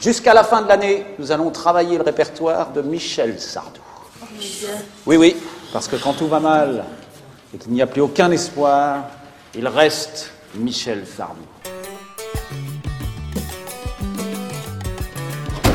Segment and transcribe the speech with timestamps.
[0.00, 3.80] Jusqu'à la fin de l'année, nous allons travailler le répertoire de Michel Sardou.
[5.04, 5.36] Oui, oui,
[5.74, 6.84] parce que quand tout va mal
[7.54, 9.04] et qu'il n'y a plus aucun espoir,
[9.54, 11.42] il reste Michel Sardou.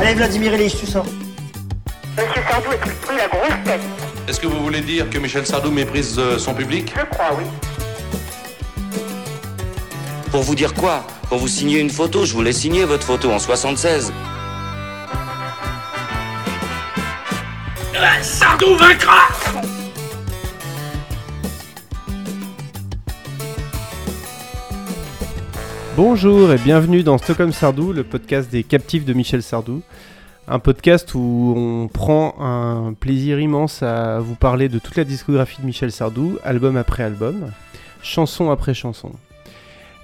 [0.01, 1.05] Allez, Vladimir Ilyich, tu sors.
[2.17, 3.81] Monsieur Sardou est pris la grosse tête.
[4.27, 6.91] Est-ce que vous voulez dire que Michel Sardou méprise euh, son public?
[6.97, 7.45] Je crois, oui.
[10.31, 11.03] Pour vous dire quoi?
[11.29, 14.13] Pour vous signer une photo, je voulais signer votre photo en 76.
[25.97, 29.81] Bonjour et bienvenue dans Stockholm Sardou, le podcast des captifs de Michel Sardou.
[30.47, 35.59] Un podcast où on prend un plaisir immense à vous parler de toute la discographie
[35.59, 37.51] de Michel Sardou, album après album,
[38.03, 39.11] chanson après chanson.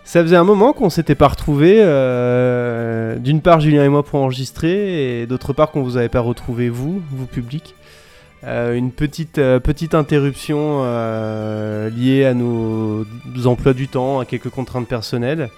[0.03, 4.19] Ça faisait un moment qu'on s'était pas retrouvés, euh, d'une part Julien et moi pour
[4.19, 7.75] enregistrer, et d'autre part qu'on vous avait pas retrouvé vous, vous public.
[8.43, 10.79] Euh, une petite, euh, petite interruption
[11.95, 13.05] liée à nos
[13.45, 15.49] emplois du temps, à quelques contraintes personnelles.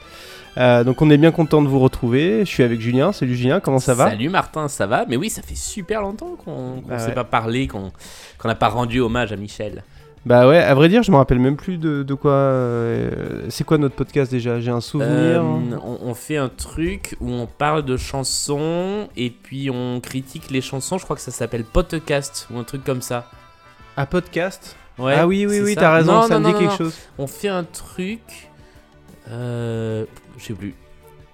[0.58, 2.42] Euh, donc on est bien content de vous retrouver.
[2.42, 3.12] Je suis avec Julien.
[3.12, 4.10] Salut Julien, comment ça va?
[4.10, 5.06] Salut Martin, ça va?
[5.08, 7.14] Mais oui, ça fait super longtemps qu'on qu'on Bah s'est ouais.
[7.14, 7.92] pas parlé, qu'on
[8.38, 9.84] qu'on n'a pas rendu hommage à Michel.
[10.26, 12.32] Bah ouais, à vrai dire, je me rappelle même plus de, de quoi.
[12.32, 14.62] euh, c'est quoi notre podcast déjà?
[14.62, 15.10] J'ai un souvenir.
[15.12, 15.40] Euh,
[15.84, 20.62] on, on fait un truc où on parle de chansons et puis on critique les
[20.62, 20.98] chansons.
[20.98, 23.30] Je crois que ça s'appelle podcast ou un truc comme ça.
[23.98, 24.78] Un podcast?
[24.98, 26.96] Ouais, Ah oui, oui, oui, t'as raison, Non, ça non, me non, dit quelque chose.
[27.18, 28.50] On fait un truc.
[29.30, 30.06] Euh,
[30.38, 30.74] je sais plus.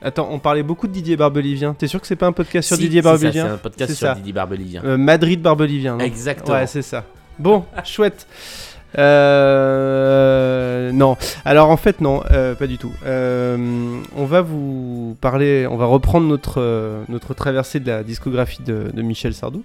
[0.02, 1.73] Attends, on parlait beaucoup de Didier Barbelivien.
[1.73, 3.45] T'es sûr que c'est pas un podcast sur Si, Didier Barbelivien?
[3.45, 4.16] C'est un podcast sur ça.
[4.16, 4.98] Didier Barbelivien.
[4.98, 6.58] Madrid Barbelivien, Exactement.
[6.58, 7.04] Ouais, c'est ça.
[7.38, 8.26] Bon, chouette.
[8.98, 11.18] Euh, non.
[11.45, 12.92] Alors en fait non, euh, pas du tout.
[13.06, 18.64] Euh, on va vous parler, on va reprendre notre euh, notre traversée de la discographie
[18.64, 19.64] de, de Michel Sardou.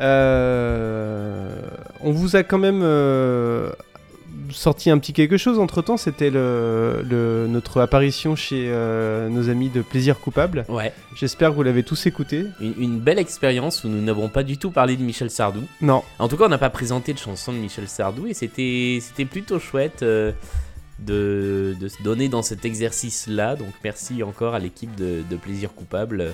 [0.00, 2.82] On vous a quand même
[4.50, 5.96] sorti un petit quelque chose entre temps.
[5.96, 10.64] C'était le, le- notre apparition chez euh, nos amis de Plaisir Coupable.
[10.68, 12.44] Ouais, J'espère que vous l'avez tous écouté.
[12.60, 15.62] une, une belle expérience où nous n'avons pas du tout parlé de Michel Sardou.
[15.80, 16.02] Non.
[16.18, 19.00] En tout cas, on n'a pas présenté de chanson de Michel Sardou et c'était
[19.30, 20.32] plutôt chouette euh,
[20.98, 23.56] de, de se donner dans cet exercice-là.
[23.56, 26.32] Donc merci encore à l'équipe de, de Plaisir Coupable.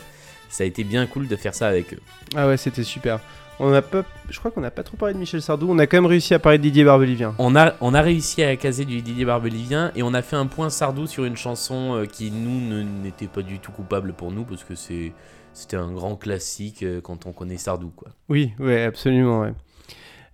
[0.48, 2.00] Ça a été bien cool de faire ça avec eux.
[2.36, 3.18] Ah ouais, c'était super.
[3.60, 5.68] On a pas, je crois qu'on n'a pas trop parlé de Michel Sardou.
[5.70, 7.34] On a quand même réussi à parler de Didier Barbelivien.
[7.38, 10.46] On a, on a réussi à caser du Didier Barbelivien et on a fait un
[10.46, 14.44] point Sardou sur une chanson euh, qui, nous, n'était pas du tout coupable pour nous
[14.44, 15.12] parce que c'est,
[15.52, 17.92] c'était un grand classique euh, quand on connaît Sardou.
[17.94, 18.08] Quoi.
[18.28, 19.42] Oui, ouais, absolument.
[19.42, 19.52] Ouais.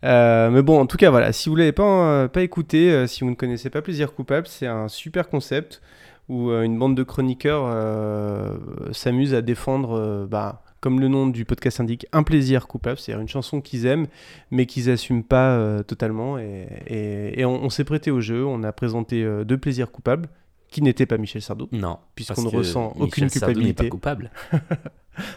[0.05, 1.33] Euh, mais bon, en tout cas, voilà.
[1.33, 4.89] Si vous l'avez pas, pas écouté, si vous ne connaissez pas Plaisir Coupable, c'est un
[4.89, 5.83] super concept
[6.31, 8.57] où une bande de chroniqueurs euh,
[8.93, 13.21] s'amuse à défendre, euh, bah, comme le nom du podcast indique, un plaisir coupable, c'est-à-dire
[13.21, 14.07] une chanson qu'ils aiment,
[14.51, 16.39] mais qu'ils n'assument pas euh, totalement.
[16.39, 18.45] Et, on s'est prêté au jeu.
[18.45, 20.29] On a présenté euh, deux plaisirs coupables
[20.71, 21.69] qui n'étaient pas Michel Sardou.
[21.73, 23.89] Non, Puisqu'on ne ressent Michel aucune Sardou n'est pas culpabilité.
[23.89, 24.31] coupable.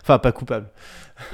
[0.01, 0.69] Enfin, pas coupable.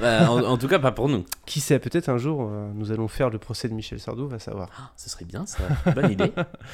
[0.02, 1.24] Euh, en, en tout cas, pas pour nous.
[1.46, 4.40] Qui sait, peut-être un jour, euh, nous allons faire le procès de Michel Sardou, va
[4.40, 4.70] savoir.
[4.76, 5.62] Ah, ce serait bien ça.
[5.94, 6.32] Bonne idée.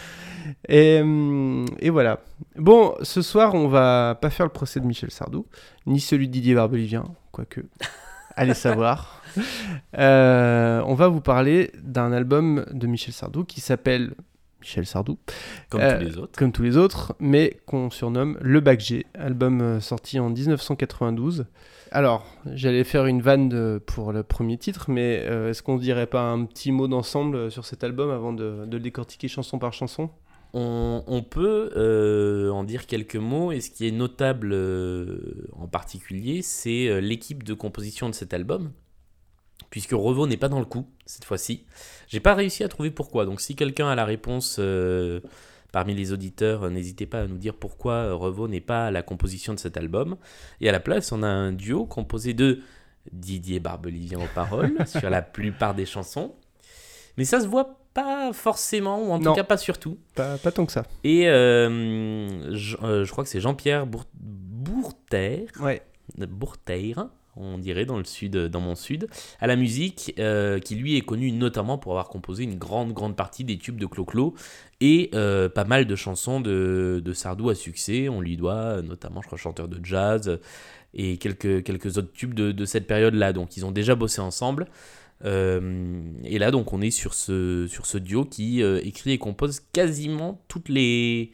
[0.68, 2.20] Et, hum, et voilà.
[2.54, 5.44] Bon, ce soir, on va pas faire le procès de Michel Sardou,
[5.86, 7.60] ni celui de Didier Barbelivien, quoique.
[8.36, 9.20] Allez savoir.
[9.98, 14.14] Euh, on va vous parler d'un album de Michel Sardou qui s'appelle
[14.66, 15.16] Michel Sardou,
[15.70, 16.36] Comme Euh, tous les autres.
[16.38, 21.44] comme tous les autres, mais qu'on surnomme Le Bac G, album euh, sorti en 1992.
[21.92, 26.08] Alors, j'allais faire une vanne de- pour le premier titre, mais euh, est-ce qu'on dirait
[26.08, 29.60] pas un petit mot d'ensemble euh, sur cet album avant de, de le décortiquer chanson
[29.60, 30.10] par chanson?
[30.52, 35.68] On, on peut euh, en dire quelques mots et ce qui est notable euh, en
[35.68, 38.72] particulier, c'est euh, l'équipe de composition de cet album.
[39.70, 41.64] Puisque Revo n'est pas dans le coup cette fois-ci.
[42.08, 43.24] J'ai pas réussi à trouver pourquoi.
[43.26, 45.20] Donc si quelqu'un a la réponse euh,
[45.72, 48.90] parmi les auditeurs, euh, n'hésitez pas à nous dire pourquoi euh, Revo n'est pas à
[48.90, 50.16] la composition de cet album.
[50.60, 52.60] Et à la place, on a un duo composé de
[53.12, 56.34] Didier Barbelivien aux paroles sur la plupart des chansons.
[57.18, 59.30] Mais ça se voit pas forcément, ou en Non.
[59.32, 59.96] tout cas pas surtout.
[60.14, 60.82] pas, pas tant que ça.
[61.02, 65.82] Et euh, je, euh, je crois que c'est Jean-Pierre Bour- Bourter, Ouais.
[66.18, 69.08] Bourteir, on dirait dans le sud, dans mon sud,
[69.40, 73.16] à la musique, euh, qui lui est connu notamment pour avoir composé une grande grande
[73.16, 74.34] partie des tubes de Clo-Clo
[74.80, 78.08] et euh, pas mal de chansons de, de Sardou à succès.
[78.08, 80.38] On lui doit euh, notamment, je crois, chanteur de jazz
[80.94, 83.32] et quelques, quelques autres tubes de, de cette période-là.
[83.32, 84.66] Donc ils ont déjà bossé ensemble.
[85.24, 89.18] Euh, et là, donc, on est sur ce, sur ce duo qui euh, écrit et
[89.18, 91.32] compose quasiment toutes les,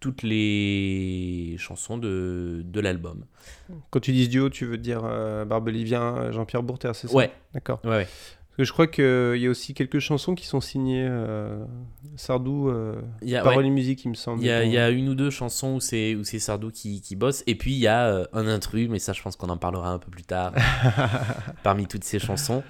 [0.00, 3.24] toutes les chansons de, de l'album.
[3.90, 7.14] Quand tu dis duo, tu veux dire euh, Barbelivien, Jean-Pierre Bourter, c'est ça?
[7.14, 7.30] Ouais.
[7.54, 7.80] D'accord.
[7.84, 8.08] Ouais, ouais.
[8.50, 11.64] Parce que je crois qu'il y a aussi quelques chansons qui sont signées euh,
[12.16, 13.66] Sardou, euh, ouais.
[13.66, 14.42] et musique, il me semble.
[14.42, 17.14] Il y, y a une ou deux chansons où c'est où c'est Sardou qui, qui
[17.14, 19.56] bosse et puis il y a euh, un intrus mais ça je pense qu'on en
[19.56, 20.52] parlera un peu plus tard
[21.62, 22.64] parmi toutes ces chansons.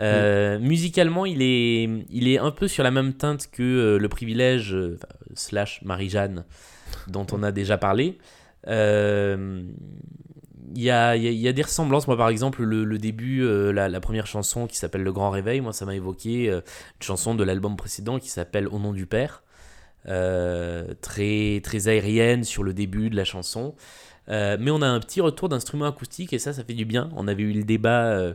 [0.00, 4.08] Euh, Musicalement il est il est un peu sur la même teinte que euh, le
[4.08, 4.98] privilège euh,
[5.34, 6.44] slash Marie-Jeanne
[7.08, 8.18] dont on a déjà parlé.
[8.66, 8.72] Il
[10.82, 12.06] y, a, y a- des ressemblances.
[12.06, 13.42] Moi, par exemple, le, le début,
[13.72, 16.62] la, la première chanson qui s'appelle Le Grand Réveil, moi, ça m'a évoqué une
[17.00, 19.42] chanson de l'album précédent qui s'appelle Au nom du Père.
[20.04, 23.74] Très, très aérienne sur le début de la chanson.
[24.28, 27.08] Mais on a un petit retour d'instruments acoustiques et ça, ça fait du bien.
[27.16, 28.34] On avait eu le débat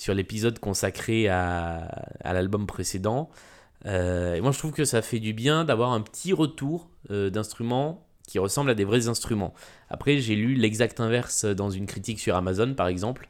[0.00, 3.28] sur l'épisode consacré à, l'album précédent.
[3.84, 8.06] Euh, moi, je trouve que ça fait du bien d'avoir un petit retour euh, d'instruments
[8.26, 9.52] qui ressemblent à des vrais instruments.
[9.90, 13.28] Après, j'ai lu l'exact inverse dans une critique sur Amazon, par exemple,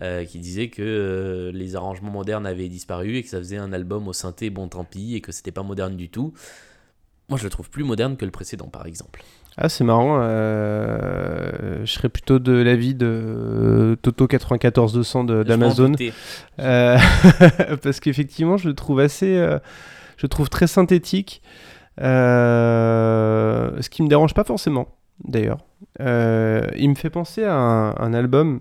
[0.00, 4.06] euh, qui disait que les arrangements modernes avaient disparu et que ça faisait un album
[4.06, 6.34] au synthé, bon tant pis, et que c'était pas moderne du tout.
[7.28, 9.24] Moi, je le trouve plus moderne que le précédent, par exemple.
[9.58, 10.18] Ah, c'est marrant.
[10.20, 15.88] euh, je serais plutôt de l'avis de Toto 94200 de- Je m'en d'Amazon.
[15.90, 16.12] doutais.
[16.60, 16.98] Euh,
[17.82, 19.34] parce qu'effectivement, je le trouve assez.
[19.36, 19.58] euh,
[20.18, 21.40] je le trouve très synthétique.
[21.98, 24.88] Ce qui me dérange pas forcément,
[25.24, 25.58] d'ailleurs.
[25.98, 28.60] Il me fait penser à un, un album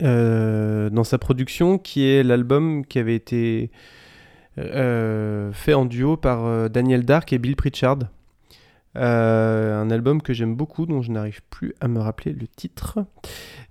[0.00, 3.70] dans sa production qui est l'album qui avait été
[4.58, 7.98] fait en duo par Daniel Dark et Bill Pritchard.
[8.96, 13.00] Euh, un album que j'aime beaucoup, dont je n'arrive plus à me rappeler le titre.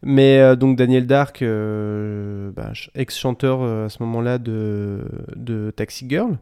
[0.04, 5.04] Mais euh, donc Daniel Dark, euh, bah, ch- ex-chanteur à ce moment-là de,
[5.36, 6.38] de Taxi Girl.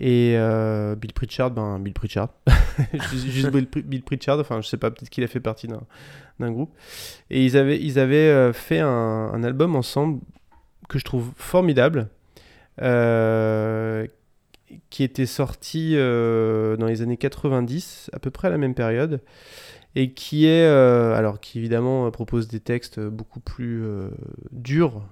[0.00, 0.36] Et
[0.96, 2.28] Bill Pritchard, ben Bill Pritchard.
[3.10, 6.72] juste Bill, Bill Pritchard, enfin je sais pas, peut-être qu'il a fait partie d'un groupe.
[7.30, 10.20] Et ils avaient, ils avaient fait un, album ensemble
[10.88, 12.08] que je trouve formidable.
[14.90, 19.20] Qui était sorti euh, dans les années 90, à peu près à la même période,
[19.94, 24.08] et qui est, euh, alors qui évidemment euh, propose des textes beaucoup plus euh,
[24.52, 25.02] durs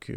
[0.00, 0.12] que,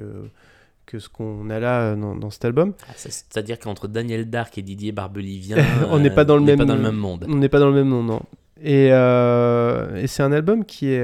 [0.86, 2.74] que ce qu'on a là dans, dans cet album.
[2.88, 5.58] Ah, C'est-à-dire qu'entre Daniel Dark et Didier Barbelivien,
[5.90, 7.26] On n'est pas dans le même- pas dans le même monde.
[7.28, 8.22] On n'est pas dans le même nom, non.
[8.62, 11.04] Et, et c'est un album qui est...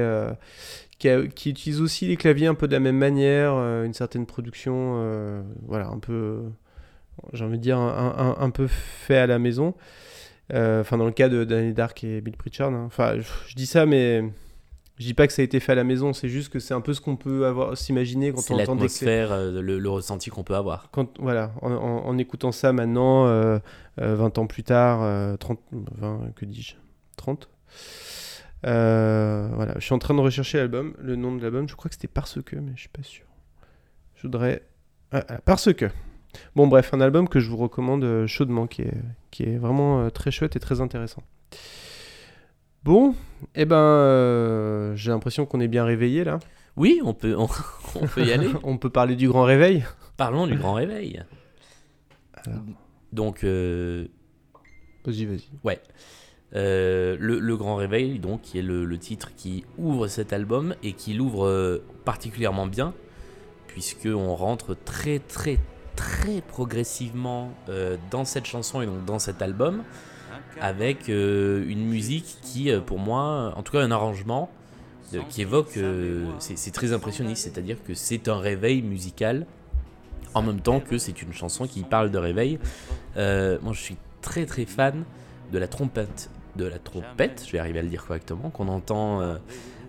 [0.98, 4.26] qui, a- qui utilise aussi les claviers un peu de la même manière, une certaine
[4.26, 6.40] production, voilà, un peu,
[7.32, 9.74] j'ai envie de dire, un, un- un peu fait à la maison.
[10.52, 12.72] Euh, Enfin, dans le cas de Danny Dark et Bill Pritchard.
[12.72, 12.84] hein.
[12.86, 14.24] Enfin, je, je dis ça, mais
[14.98, 16.74] je dis pas que ça a été fait à la maison, c'est juste que c'est
[16.74, 20.28] un peu ce qu'on peut avoir, s'imaginer quand on entend l'atmosphère, euh, le, le ressenti
[20.30, 20.90] qu'on peut avoir.
[20.90, 23.58] Quand, voilà, en, en- en écoutant ça maintenant, euh,
[24.00, 26.74] euh, 20 ans plus tard, euh, 30, 20, que dis-je
[27.16, 27.48] 30
[28.66, 31.88] Euh, Voilà, je suis en train de rechercher l'album, le nom de l'album, je crois
[31.88, 33.24] que c'était Parce que, mais je suis pas sûr.
[34.16, 34.62] Je voudrais.
[35.12, 35.86] Ah, ah, parce que.
[36.56, 38.94] Bon, bref, un album que je vous recommande euh, chaudement, qui est,
[39.30, 41.22] qui est vraiment euh, très chouette et très intéressant.
[42.84, 43.14] Bon,
[43.54, 46.38] eh ben, euh, j'ai l'impression qu'on est bien réveillé là.
[46.76, 47.48] Oui, on peut, on,
[47.94, 48.48] on peut y aller.
[48.62, 49.84] On peut parler du grand réveil.
[50.16, 51.22] Parlons du grand réveil.
[52.34, 52.60] Alors.
[53.12, 54.06] Donc, euh,
[55.04, 55.78] Vas-y, vas-y.
[56.54, 60.74] euh, le, le grand réveil, donc, qui est le, le titre qui ouvre cet album
[60.82, 62.94] et qui l'ouvre particulièrement bien,
[63.66, 65.58] puisque on rentre très très
[66.00, 69.82] très progressivement euh, dans cette chanson et donc dans cet album,
[70.60, 74.50] avec euh, une musique qui, euh, pour moi, en tout cas un arrangement
[75.28, 79.44] qui évoque, euh, c'est très impressionniste, c'est-à-dire que c'est un réveil musical
[80.34, 82.60] en même temps que c'est une chanson qui parle de réveil.
[83.16, 85.04] Moi, je suis très très fan
[85.52, 89.20] de la trompette, de la trompette, je vais arriver à le dire correctement, qu'on entend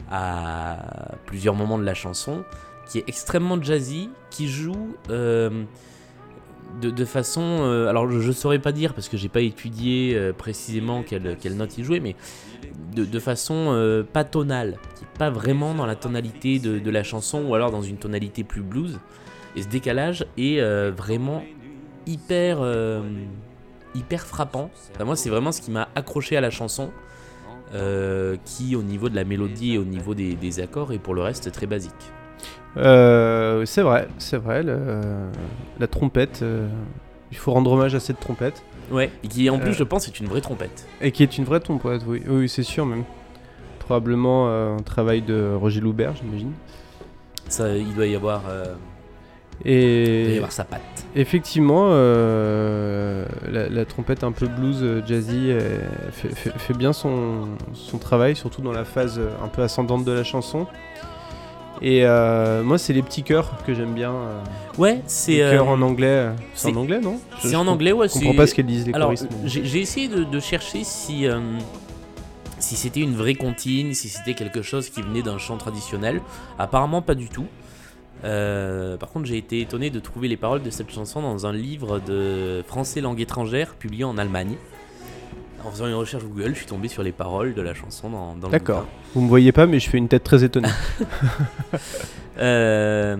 [0.09, 2.43] à plusieurs moments de la chanson,
[2.91, 5.63] qui est extrêmement jazzy, qui joue euh,
[6.79, 10.33] de, façon, euh, alors je, je saurais pas dire parce que j'ai pas étudié euh,
[10.33, 12.15] précisément quelle, note il jouait, mais
[12.93, 14.77] de, façon euh, pas tonale,
[15.17, 18.99] pas vraiment dans la tonalité de, la chanson ou alors dans une tonalité plus blues.
[19.55, 20.61] Et ce décalage est
[20.91, 21.43] vraiment
[22.07, 22.59] hyper,
[23.93, 24.71] hyper frappant.
[24.93, 26.89] Enfin, moi, c'est vraiment ce qui m'a accroché à la chanson,
[28.45, 31.21] qui au niveau de la mélodie et au niveau des, des accords est pour le
[31.21, 32.13] reste très basique.
[32.77, 34.63] Euh, c'est vrai, c'est vrai.
[34.63, 35.01] le-
[35.79, 36.67] la trompette, euh,
[37.31, 38.63] il faut rendre hommage à cette trompette.
[38.91, 39.73] Ouais, et qui en plus, Euh.
[39.73, 40.85] je pense, est une vraie trompette.
[41.01, 43.03] Et qui est une vraie trompette, oui, oui c'est sûr même.
[43.79, 46.51] Probablement euh, un travail de Roger Loubert, j'imagine.
[47.49, 48.43] Ça, il doit y avoir.
[49.65, 50.81] Il doit y Et avoir sa patte.
[51.15, 55.51] effectivement, la, la trompette un peu blues jazzy
[56.11, 60.11] fait, fait- fait bien son, son travail, surtout dans la phase un peu ascendante de
[60.11, 60.67] la chanson.
[61.81, 64.11] Et euh, moi, c'est les petits chœurs que j'aime bien.
[64.13, 64.41] euh,
[64.77, 65.37] Ouais, les c'est.
[65.37, 66.29] chœurs euh, en anglais.
[66.53, 67.19] C'est en anglais, non?
[67.39, 68.07] C'est en anglais, ouais.
[68.07, 69.27] Je comprends pas ce qu'elles disent les Alors, choristes.
[69.43, 71.25] mais- j'ai essayé de, de chercher si,
[72.59, 76.21] si c'était une vraie comptine, si c'était quelque chose qui venait d'un chant traditionnel.
[76.59, 77.47] Apparemment, pas du tout.
[78.23, 81.53] Euh, par contre, j'ai été étonné de trouver les paroles de cette chanson dans un
[81.53, 84.55] livre de français langue étrangère publié en Allemagne.
[85.65, 88.35] En faisant une recherche Google, je suis tombé sur les paroles de la chanson dans,
[88.35, 88.85] dans le D'accord.
[89.13, 90.69] Vous me voyez pas, mais je fais une tête très étonnée.
[92.37, 93.17] Euh,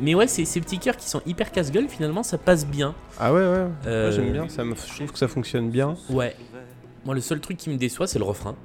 [0.00, 2.94] mais ouais, ces petits cœurs qui sont hyper casse-gueule, finalement, ça passe bien.
[3.18, 3.66] ah ouais, ouais.
[3.86, 4.48] Euh, Moi, J'aime bien.
[4.48, 4.74] Ça me...
[4.74, 5.96] Je trouve que ça fonctionne bien.
[6.10, 6.36] Ouais.
[7.06, 8.56] Moi, le seul truc qui me déçoit, c'est le refrain.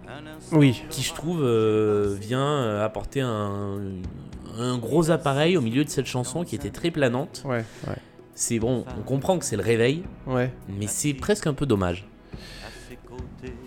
[0.52, 0.84] Oui.
[0.90, 3.80] qui je trouve euh, vient euh, apporter un,
[4.58, 7.44] un gros appareil au milieu de cette chanson qui était très planante.
[7.46, 7.96] Ouais, ouais.
[8.34, 10.52] C'est bon, on comprend que c'est le réveil, Ouais.
[10.68, 12.08] mais c'est presque un peu dommage.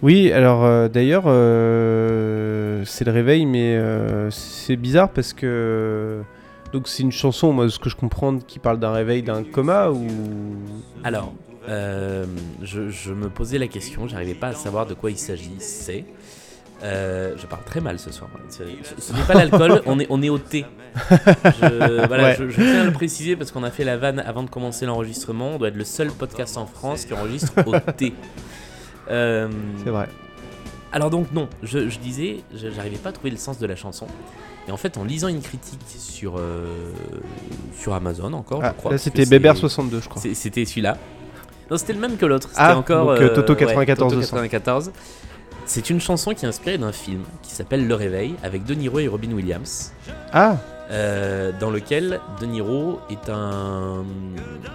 [0.03, 6.23] Oui, alors euh, d'ailleurs, euh, c'est le réveil, mais euh, c'est bizarre parce que.
[6.73, 9.91] Donc c'est une chanson, moi, ce que je comprends, qui parle d'un réveil, d'un coma
[9.91, 10.07] ou.
[11.05, 11.33] Alors,
[11.69, 16.05] je, je me posais la question, j'arrivais pas à savoir de quoi il s'agissait.
[16.83, 18.29] Euh, je parle très mal ce soir.
[18.51, 18.63] Ce,
[18.99, 20.67] ce n'est pas l'alcool, on est, on est au thé.
[21.11, 22.37] Je, voilà, Ouais.
[22.39, 24.85] je, je tiens à le préciser parce qu'on a fait la vanne avant de commencer
[24.85, 25.53] l'enregistrement.
[25.55, 28.13] On doit être le seul podcast en France qui enregistre au thé.
[29.11, 29.49] Euh,
[29.84, 30.08] C'est vrai.
[30.92, 34.06] Alors donc non, je, je disais, j'arrivais pas à trouver le sens de la chanson.
[34.68, 36.92] Et en fait, en lisant une critique sur, euh,
[37.78, 38.92] sur Amazon encore, Ah, je crois.
[38.92, 40.23] là, c'était que c'est- Bébert62, je crois.
[40.32, 40.96] C'était celui-là.
[41.70, 42.49] Non, c'était le même que l'autre.
[42.49, 44.37] C'était Ah, encore donc, euh, Toto 94 Toto 200.
[44.37, 44.92] 94.
[45.66, 48.99] C'est une chanson qui est inspirée d'un film qui s'appelle Le Réveil avec De Niro
[49.00, 49.92] et Robin Williams.
[50.32, 50.56] Ah,
[50.91, 54.05] euh, dans lequel De Niro est, un,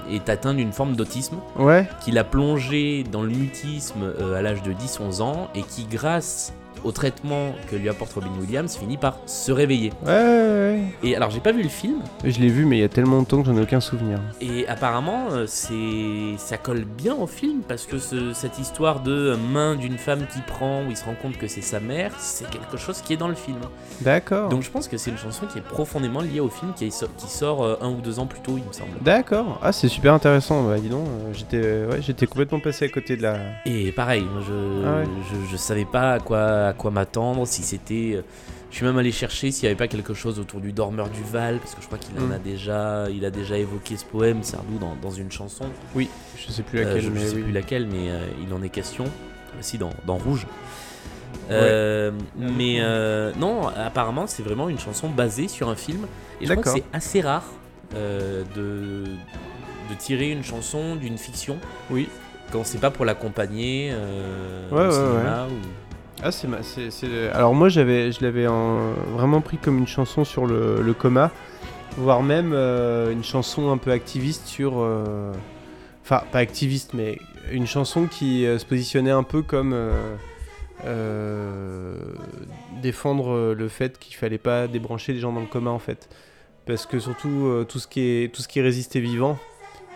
[0.09, 1.87] est atteint d'une forme d'autisme ouais.
[2.03, 6.53] qu'il a plongé dans le mutisme euh, à l'âge de 10-11 ans et qui, grâce
[6.83, 9.91] au traitement que lui apporte Robin Williams, finit par se réveiller.
[10.05, 12.31] Ouais, ouais, Et alors, j'ai pas vu le film, ouais.
[12.31, 14.19] Je l'ai vu, mais il y a tellement longtemps que j'en ai aucun souvenir.
[14.41, 19.35] et apparemment, euh, c'est ça colle bien au film parce que ce- cette histoire de
[19.51, 22.49] main d'une femme qui prend, où il se rend compte que c'est sa mère, c'est
[22.49, 23.57] quelque chose qui est dans le film.
[24.01, 24.49] D'accord.
[24.49, 27.07] Donc, je pense que c'est une chanson qui est profondément liée au film qui, est-
[27.17, 28.91] qui sort euh, un ou deux ans plus tôt, il me semble.
[29.01, 29.59] D'accord.
[29.61, 30.63] Ah, c'est super intéressant.
[30.63, 33.37] Bah, dis donc, euh, j'étais ouais, j'étais complètement passé à côté de la.
[33.65, 35.07] Et pareil, moi, je, Ah ouais.
[35.29, 38.13] je, je savais pas à quoi, à quoi m'attendre, si c'était.
[38.15, 38.21] euh,
[38.71, 41.23] Je suis même allé chercher s'il y avait pas quelque chose autour du dormeur du
[41.23, 42.31] Val, parce que je crois qu'il en Mm.
[42.33, 45.65] a déjà, il a déjà évoqué ce poème, Sardou, dans, dans une chanson.
[45.95, 46.07] Oui,
[46.37, 47.41] je sais plus Euh, laquelle, je, je mais sais oui.
[47.43, 49.05] plus laquelle, mais euh, il en est question.
[49.59, 50.45] Aussi dans, dans Rouge.
[51.51, 56.05] Euh, mais euh, non, apparemment, c'est vraiment une chanson basée sur un film.
[56.41, 57.45] Et je crois que c'est assez rare
[57.95, 61.57] euh, de, de tirer une chanson d'une fiction.
[61.89, 62.07] Oui.
[62.51, 65.88] Quand c'est pas pour l'accompagner euh, Ouais, au ouais, cinéma ou-
[66.21, 66.47] Ah, c'est
[67.33, 71.31] Alors moi, j'avais, je l'avais en- vraiment pris comme une chanson sur le, coma,
[71.97, 74.73] voire même euh, une chanson un peu activiste sur...
[74.79, 75.31] euh,
[76.03, 77.19] Enfin, pas activiste, mais
[77.51, 79.75] une chanson qui euh, se positionnait un peu comme...
[82.81, 86.09] défendre le fait qu'il fallait pas débrancher les gens dans le coma, en fait.
[86.65, 89.37] Parce que surtout, tout, ce qui est, tout ce qui résistait vivant,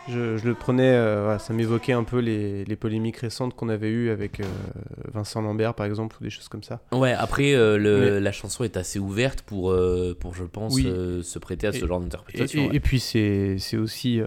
[0.10, 3.70] je, je le prenais, euh, voilà, ça m'évoquait un peu les, les polémiques récentes qu'on
[3.70, 4.44] avait eues avec euh,
[5.14, 6.82] Vincent Lambert, par exemple, ou des choses comme ça.
[6.92, 9.76] Ouais, après, euh, le- Mais- la chanson est assez ouverte pour,
[10.20, 10.84] pour je pense, Oui.
[10.84, 12.64] se prêter à ce genre d'interprétation.
[12.64, 12.76] et- ouais.
[12.76, 14.20] et puis c'est aussi,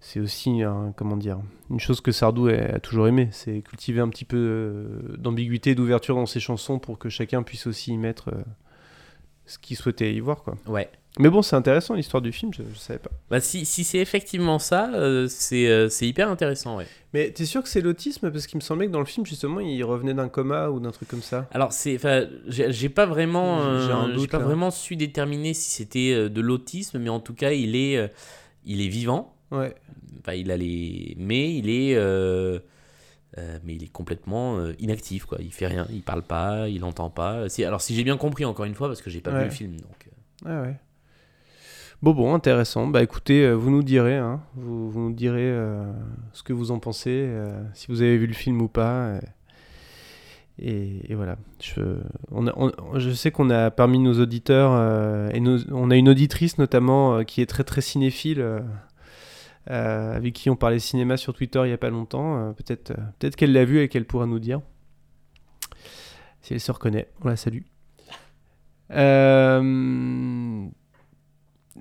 [0.00, 1.38] c'est aussi un- comment dire,
[1.70, 4.86] une chose que Sardou a, a toujours aimé, c'est cultiver un petit peu
[5.18, 8.30] d'ambiguïté, d'ouverture dans ses chansons pour que chacun puisse aussi y mettre
[9.46, 10.42] ce qu'il souhaitait y voir.
[10.42, 10.56] Quoi.
[10.66, 10.88] Ouais.
[11.20, 13.10] Mais bon, c'est intéressant l'histoire du film, je, je savais pas.
[13.30, 16.86] Bah, si, si c'est effectivement ça, euh, c'est euh, c'est hyper intéressant, ouais.
[17.12, 18.32] Mais t'es sûr que c'est l'autisme?
[18.32, 20.90] Parce qu'il me semblait que dans le film, justement, il revenait d'un coma ou d'un
[20.90, 21.46] truc comme ça.
[21.52, 22.00] Alors c'est,
[22.48, 24.44] j'ai pas vraiment, J'ai- euh, j'ai pas là.
[24.44, 28.12] vraiment su déterminer si c'était euh, de l'autisme, mais en tout cas il est,
[28.64, 29.36] il est vivant.
[29.52, 29.72] Ouais.
[30.18, 31.94] Enfin, il a les, mais il est,
[33.38, 35.38] euh, mais il est complètement euh, inactif quoi.
[35.40, 37.48] Il fait rien, il parle pas, il entend pas.
[37.48, 39.38] Si, alors si j'ai bien compris encore une fois parce que j'ai pas Ouais.
[39.40, 40.08] vu le film donc.
[40.46, 40.76] euh, Ah ouais.
[42.02, 42.86] Bon, bon, intéressant.
[42.86, 44.42] Bah écoutez, vous nous direz, hein.
[44.54, 45.90] vous, vous nous direz euh,
[46.32, 47.30] ce que vous en pensez,
[47.72, 49.18] si vous avez vu le film ou pas.
[50.58, 51.36] Et, et voilà.
[51.62, 51.80] Je,
[52.30, 56.08] on a- on- je sais qu'on a parmi nos auditeurs, et nos- on a une
[56.08, 58.44] auditrice notamment qui est très très cinéphile,
[59.70, 62.36] euh, avec qui on parlait cinéma sur Twitter il y a pas longtemps.
[62.36, 64.60] Euh, peut-être euh, peut-être qu'elle l'a vu et qu'elle pourra nous dire.
[66.42, 67.62] Si elle se reconnaît, on la salue.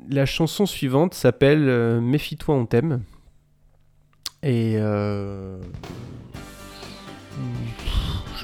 [0.10, 3.04] La chanson suivante s'appelle Méfie-toi, on t'aime.
[4.42, 5.60] Et je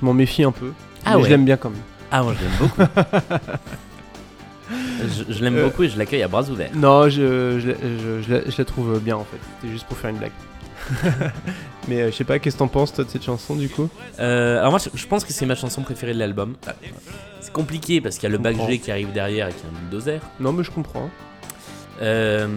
[0.04, 0.74] m'en méfie un peu.
[1.06, 1.24] Ah mais ouais.
[1.24, 1.82] je l'aime bien quand même.
[2.12, 2.82] Ah, moi je l'aime beaucoup.
[4.70, 5.66] je je l'aime Euh.
[5.66, 6.70] beaucoup et je l'accueille à bras ouverts.
[6.76, 7.76] Non, je, je, la-
[8.46, 9.38] je- je la, trouve bien en fait.
[9.60, 10.32] C'était juste pour faire une blague.
[11.88, 13.90] mais euh, je sais pas, qu'est-ce que t'en penses toi de cette chanson du coup?
[14.20, 16.56] Euh, alors moi je- pense que c'est ma chanson préférée de l'album.
[17.42, 18.56] C'est compliqué parce qu'il y a le bac.
[18.68, 20.20] G qui arrive derrière et qui est un bulldozer.
[20.40, 21.10] Non, mais je comprends.
[22.02, 22.48] Euh,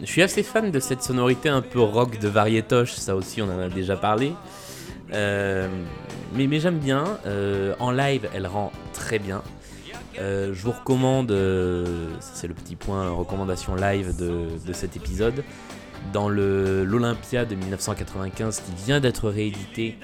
[0.00, 3.44] je suis assez fan de cette sonorité un peu rock de variétoche, ça aussi on
[3.46, 4.32] en a déjà parlé.
[5.12, 5.68] Euh,
[6.34, 7.04] mais mais j'aime bien.
[7.26, 9.42] Euh, en live, elle rend très bien.
[10.20, 15.44] Euh, je vous recommande, euh, c'est le petit point recommandation live de, cet épisode,
[16.12, 19.96] dans l'Olympia de 1995 qui vient d'être réédité.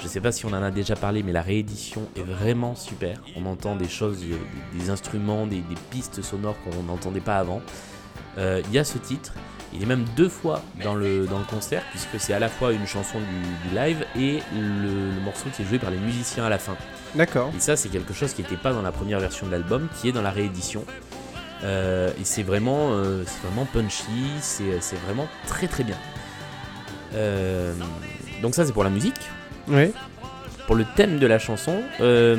[0.00, 3.20] Je sais pas si on en a déjà parlé, mais la réédition est vraiment super.
[3.36, 4.36] On entend des choses, euh,
[4.78, 7.60] des, instruments, des pistes sonores qu'on n'entendait pas avant.
[8.38, 9.32] Euh, Il y a ce titre.
[9.74, 12.72] Il est même deux fois dans le, dans le concert, puisque c'est à la fois
[12.72, 16.44] une chanson du, du live et le, le morceau qui est joué par les musiciens
[16.46, 16.74] à la fin.
[17.14, 17.52] D'accord.
[17.54, 20.08] Et ça, c'est quelque chose qui n'était pas dans la première version de l'album, qui
[20.08, 20.84] est dans la réédition.
[21.64, 25.96] Euh, et c'est vraiment, euh, c'est vraiment punchy, c'est c'est vraiment très très bien.
[27.14, 27.74] Euh,
[28.40, 29.20] donc ça, c'est pour la musique.
[29.66, 29.92] Ouais.
[30.66, 32.36] Pour le thème de la chanson, euh,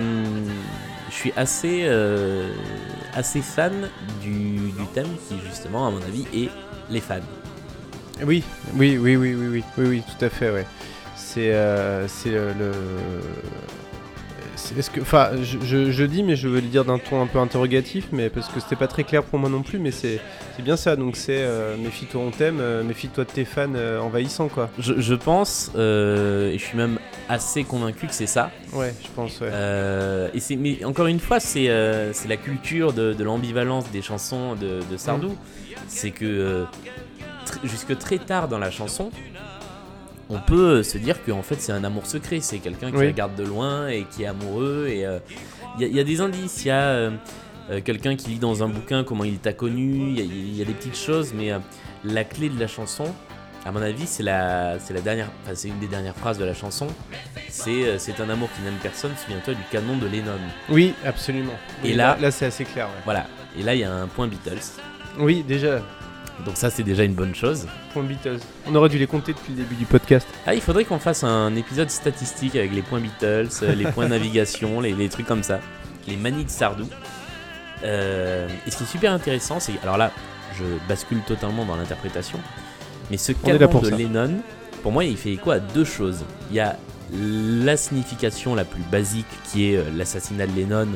[1.10, 2.50] je suis assez, euh,
[3.16, 3.89] assez fan
[4.22, 6.50] du, thème qui, justement, à mon avis, est
[6.89, 7.20] les fans.
[8.25, 8.44] Oui,
[8.75, 10.66] oui, oui, oui, oui, oui, oui, oui, tout à fait, ouais.
[11.16, 12.72] C'est, euh, euh, le.
[14.78, 17.28] Est-ce que, enfin, je, je, je dis, mais je veux le dire d'un ton un
[17.28, 20.20] peu interrogatif, mais parce que c'était pas très clair pour moi non plus, mais c'est,
[20.60, 20.96] bien ça.
[20.96, 24.70] Donc c'est euh, méfie-toi, on t'aime, euh, méfie-toi de tes fans euh, envahissants, quoi.
[24.78, 27.00] Je, je pense, euh, et je suis même
[27.30, 28.51] assez convaincu que c'est ça.
[28.74, 29.50] Ouais, je pense, ouais.
[29.51, 34.56] Euh, et c'est, mais encore une fois, c'est, la culture de, de l'ambivalence des chansons
[34.56, 35.36] de, de Sardou.
[35.88, 36.66] C'est que
[37.46, 39.10] tr- jusque très tard dans la chanson,
[40.30, 42.40] on peut se dire qu'en fait c'est un amour secret.
[42.42, 43.08] C'est quelqu'un qui Oui.
[43.08, 44.88] regarde de loin et qui est amoureux.
[44.90, 45.20] Et euh,
[45.78, 46.64] il y, a- il y a des indices.
[46.66, 47.12] Il y a euh,
[47.72, 50.10] euh, quelqu'un qui lit dans un bouquin comment il t'a connu.
[50.12, 51.60] Il y, a- il y a des petites choses, mais euh,
[52.04, 53.06] la clé de la chanson,
[53.65, 56.46] à mon avis, c'est la, c'est la dernière, enfin, c'est une des dernières phrases de
[56.46, 56.88] la chanson.
[57.50, 59.12] C'est, c'est un amour qui n'aime personne.
[59.22, 60.38] Souviens-toi du canon de Lennon.
[60.70, 61.54] Oui, absolument.
[61.84, 62.86] Et là- là, c'est assez clair.
[62.88, 63.02] ouais.
[63.04, 63.26] Voilà.
[63.60, 64.60] Et là, il y a un point Beatles.
[65.20, 65.82] Oui, déjà,
[66.45, 67.67] Donc ça, c'est déjà une bonne chose.
[67.93, 68.39] point Beatles.
[68.67, 70.28] On aurait dû les compter depuis le début du podcast.
[70.45, 74.08] Ah, il faudrait qu'on fasse un épisode statistique avec les points Beatles, euh, les points
[74.10, 75.60] navigation, les, les trucs comme ça.
[76.08, 76.88] Les manies de Sardou.
[77.84, 79.73] Euh, et ce qui est super intéressant, c'est...
[79.84, 80.12] Alors là,
[80.58, 82.39] je bascule totalement dans l'interprétation.
[83.12, 83.95] Mais ce canon de ça.
[83.95, 84.41] Lennon,
[84.84, 85.56] pour moi, il fait quoi?
[85.56, 86.23] À Deux choses.
[86.49, 86.78] Il y a
[87.13, 90.88] la signification la plus basique qui est euh, l'assassinat de Lennon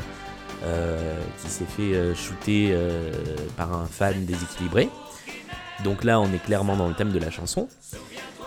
[0.63, 3.12] euh, qui s'est fait shooter euh,
[3.58, 4.89] par un fan déséquilibré.
[5.83, 7.67] Donc là, on est clairement dans le thème de la chanson.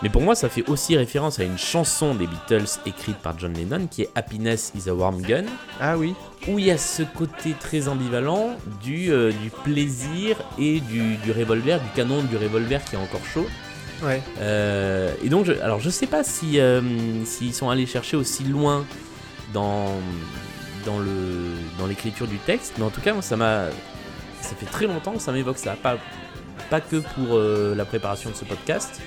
[0.03, 3.53] Mais pour moi, ça fait aussi référence à une chanson des Beatles écrite par John
[3.53, 5.45] Lennon qui est Happiness is a Warm Gun,
[5.79, 6.13] Ah oui.
[6.47, 8.51] où il y a ce côté très ambivalent
[8.83, 13.25] du, euh, du plaisir et du, du revolver, du canon du revolver qui est encore
[13.25, 13.47] chaud.
[14.03, 14.21] Ouais.
[14.39, 16.81] Euh, et donc, je, alors je sais pas si euh,
[17.25, 18.85] s'ils sont allés chercher aussi loin
[19.51, 19.87] dans
[20.85, 23.65] dans le dans l'écriture du texte, mais en tout cas, moi, ça m'a
[24.41, 25.97] ça fait très longtemps que ça m'évoque ça, pas
[26.69, 29.01] pas que pour euh, la préparation de ce podcast.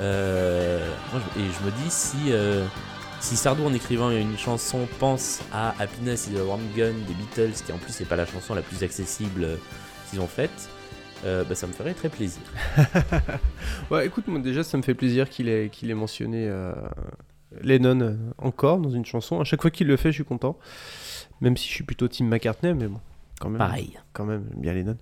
[0.00, 2.66] Euh, moi, je- et je me dis si euh,
[3.20, 7.52] si Sardou en écrivant une chanson pense à Happiness is a Warm Gun des Beatles,
[7.64, 9.46] qui en plus n'est pas la chanson la plus accessible
[10.10, 10.68] qu'ils ont faite,
[11.24, 12.42] euh, bah, ça me ferait très plaisir.
[13.90, 16.72] Ouais, écoute, moi déjà, ça me fait plaisir qu'il ait, qu'il ait mentionné euh,
[17.62, 19.40] Lennon encore dans une chanson.
[19.40, 20.58] À chaque fois qu'il le fait, je suis content.
[21.40, 23.00] Même si je suis plutôt Tim McCartney, mais bon,
[23.40, 23.58] quand même.
[23.58, 23.98] Pareil.
[24.12, 24.96] Quand même, j'aime bien Lennon.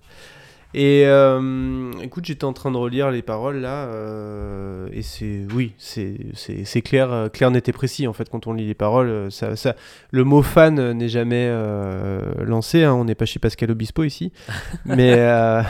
[0.75, 5.73] Et euh, écoute, j'étais en train de relire les paroles là, euh, et c'est oui,
[5.77, 8.73] c'est c'est c'est clair, euh, clair, net et précis en fait quand on lit les
[8.73, 9.07] paroles.
[9.07, 9.75] euh, Ça, ça,
[10.09, 12.83] le mot fan euh, n'est jamais euh, lancé.
[12.83, 14.31] hein, on n'est pas chez Pascal Obispo ici,
[14.85, 15.61] mais euh,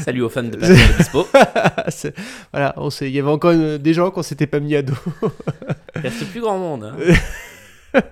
[0.00, 1.26] Salut aux fans de Pascal Obispo.
[2.52, 4.94] voilà, on sait, il y avait encore des gens qu'on s'était pas mis à dos.
[5.94, 6.84] Il reste plus grand monde.
[6.84, 8.02] hein.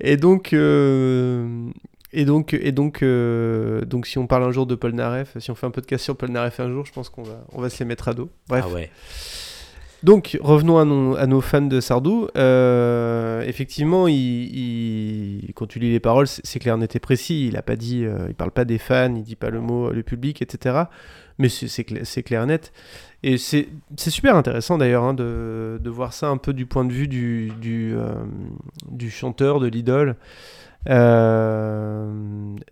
[0.00, 1.68] Et donc, euh,
[2.12, 5.50] et donc, et donc, euh, donc, si on parle un jour de Paul Naref, si
[5.50, 7.70] on fait un podcast sur Paul Naref un jour, je pense qu'on va, on va
[7.70, 8.30] se les mettre à dos.
[8.48, 8.64] Bref.
[8.68, 8.90] Ah ouais.
[10.02, 12.26] Donc, revenons à nos, à nos fans de Sardou.
[12.36, 17.48] Euh, effectivement, il, il- quand tu lis les paroles, c'est clair, net et précis.
[17.48, 19.90] Il a pas dit, euh, il parle pas des fans, il dit pas le mot,
[19.90, 20.84] le public, etc.
[21.38, 22.72] Mais c'est clair, net.
[23.22, 26.86] Et c'est c'est super intéressant d'ailleurs hein, de, de voir ça un peu du point
[26.86, 27.94] de vue du, du,
[28.90, 30.16] du chanteur, de l'idole.
[30.88, 32.06] Euh,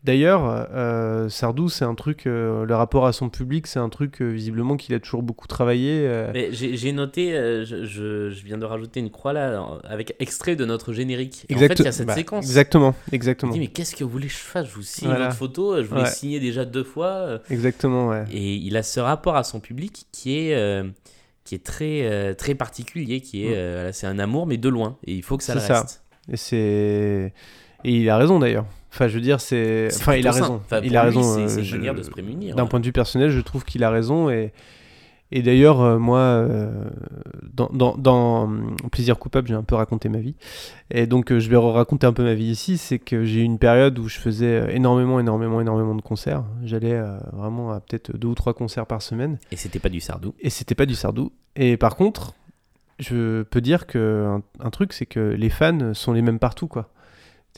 [0.05, 4.23] D'ailleurs, euh, Sardou, c'est un truc, euh, le rapport à son public, c'est un truc
[4.23, 6.09] visiblement qu'il a toujours beaucoup travaillé.
[6.51, 10.92] j'ai noté, je, je- je viens de rajouter une croix là, avec extrait de notre
[10.94, 11.44] générique.
[11.51, 12.44] Et en fait, il y a cette bah, séquence.
[12.47, 13.51] Exactement, exactement.
[13.51, 14.66] me dis, mais qu'est-ce que vous voulez que je fasse?
[14.68, 15.27] Je vous signe Voilà.
[15.27, 16.11] votre photo, je vous l'ai Ouais.
[16.11, 17.40] signé déjà deux fois.
[17.51, 18.25] Exactement, ouais.
[18.33, 20.83] Et il a ce rapport à son public qui est,
[21.44, 23.55] qui est très, euh, très particulier, qui est, Mm.
[23.55, 24.97] euh, c'est un amour mais de loin.
[25.07, 25.81] Et il faut que ça le C'est ça.
[25.83, 26.03] reste.
[26.31, 27.33] Et c'est.
[27.85, 28.67] Et il a raison d'ailleurs.
[28.91, 29.88] Enfin, je veux dire, c'est.
[29.95, 30.41] Enfin, il a sain.
[30.43, 30.61] raison.
[30.64, 31.49] Enfin, il a lui, raison.
[31.49, 32.57] c'est- euh, je- manière de se prémunir.
[32.57, 32.69] D'un ouais.
[32.69, 34.31] point de vue personnel, je trouve qu'il a raison.
[34.31, 34.53] Et,
[35.31, 36.71] et d'ailleurs, euh, moi, euh,
[37.53, 38.51] dans, dans, dans
[38.91, 40.35] Plaisir coupable, j'ai un peu raconté ma vie.
[40.91, 42.79] Et donc, euh, je vais raconter un peu ma vie ici.
[42.79, 46.45] C'est que j'ai eu une période où je faisais énormément, énormément, énormément de concerts.
[46.64, 46.99] J'allais
[47.35, 49.38] vraiment à peut-être deux ou trois concerts par semaine.
[49.53, 50.35] Et c'était pas du sardou.
[50.41, 51.31] Et c'était pas du Sardou.
[51.57, 52.33] Et par contre,
[52.99, 54.25] je peux dire que
[54.61, 56.88] un, un truc, c'est que les fans sont les mêmes partout, quoi.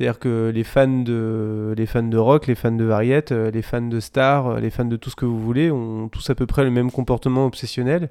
[0.00, 3.60] C'est-à-dire que les fans de les fans de rock, les fans de variette, euh, les
[3.60, 6.34] fans de stars, euh, les fans de tout ce que vous voulez, ont tous à
[6.34, 8.08] peu près le même comportement obsessionnel,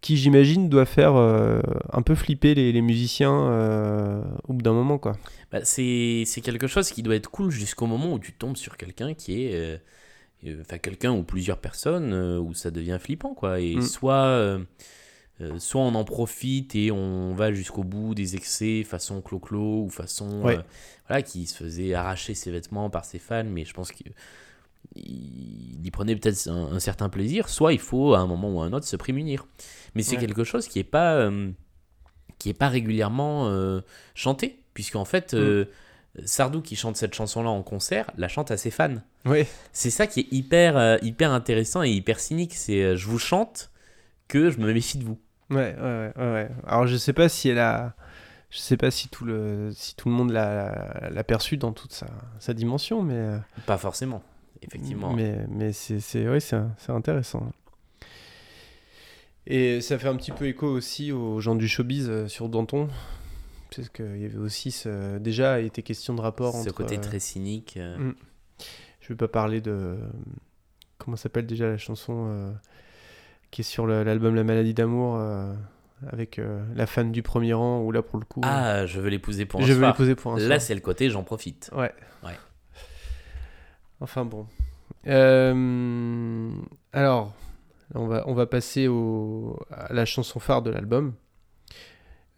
[0.00, 1.60] qui j'imagine doit faire euh,
[1.92, 5.12] un peu flipper les, les musiciens euh, au bout d'un moment, quoi.
[5.52, 8.78] Bah, c'est c'est quelque chose qui doit être cool jusqu'au moment où tu tombes sur
[8.78, 9.54] quelqu'un qui est.
[9.54, 9.76] euh,
[10.62, 13.60] Enfin, quelqu'un ou plusieurs personnes où ça devient flippant, quoi.
[13.60, 13.82] Et Mm.
[13.82, 14.58] soit.
[15.40, 19.88] Euh, soit on en profite et on va jusqu'au bout des excès façon clo-clo ou
[19.88, 20.58] façon Ouais.
[20.58, 20.62] euh,
[21.08, 24.12] voilà qui se faisait arracher ses vêtements par ses fans mais je pense qu'il
[24.94, 28.60] il y prenait peut-être un, un certain plaisir soit il faut à un moment ou
[28.60, 29.46] à un autre se prémunir
[29.94, 30.20] mais c'est Ouais.
[30.20, 31.50] quelque chose qui est pas euh,
[32.38, 33.50] qui est pas régulièrement
[34.14, 36.26] chanté puisqu'en fait Mm.
[36.26, 39.46] Sardou qui chante cette chanson là en concert la chante à ses fans Oui.
[39.72, 42.52] c'est ça qui est hyper, hyper intéressant et hyper cynique.
[42.54, 43.70] C'est je vous chante
[44.32, 45.18] que je me méfie de vous.
[45.50, 46.48] Ouais, ouais, ouais.
[46.66, 47.94] Alors je sais pas si elle a,
[48.48, 51.92] je sais pas si tout le, si tout le monde l'a, l'a perçu dans toute
[51.92, 52.06] sa,
[52.38, 53.14] sa dimension, mais.
[53.16, 54.22] euh, Pas forcément,
[54.62, 55.12] effectivement.
[55.12, 57.52] Mais, mais c'est, c'est, ouais, c'est, c'est intéressant.
[59.46, 62.88] Et ça fait un petit peu écho aussi aux gens du showbiz euh, sur Danton.
[63.74, 65.18] Parce qu'il y avait aussi ce...
[65.18, 66.74] déjà il était question de rapport Ce entre.
[66.74, 67.78] côté euh, très cynique.
[67.98, 68.12] Mm.
[69.00, 69.96] Je vais pas parler de
[70.98, 72.54] comment s'appelle déjà la chanson
[73.52, 75.54] qui est sur l'album La maladie d'amour euh,
[76.10, 78.40] avec euh, la fan du premier rang où là pour le coup.
[78.42, 81.10] Ah, je veux l'épouser pour un je veux l'épouser pour un Là, c'est le côté
[81.10, 81.70] j'en profite.
[81.76, 81.92] Ouais.
[82.24, 82.36] Ouais.
[84.00, 84.46] Enfin bon.
[85.06, 86.50] Euh,
[86.92, 87.34] alors,
[87.94, 91.12] on va, on va passer au, à la chanson phare de l'album.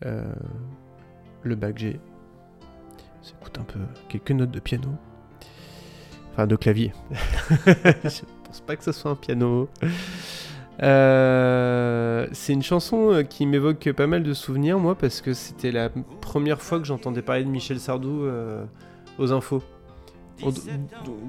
[0.05, 0.35] Euh,
[1.43, 1.99] le bac G.
[3.57, 4.89] Un peu quelques notes de piano.
[6.33, 6.93] Enfin, de clavier.
[7.53, 9.69] Je pense pas que ce soit un piano.
[10.83, 15.71] Euh, c'est une chanson euh, qui m'évoque pas mal de souvenirs, moi, parce que c'était
[15.73, 18.65] la première fois que j'entendais parler de Michel Sardou euh,
[19.19, 19.63] aux infos.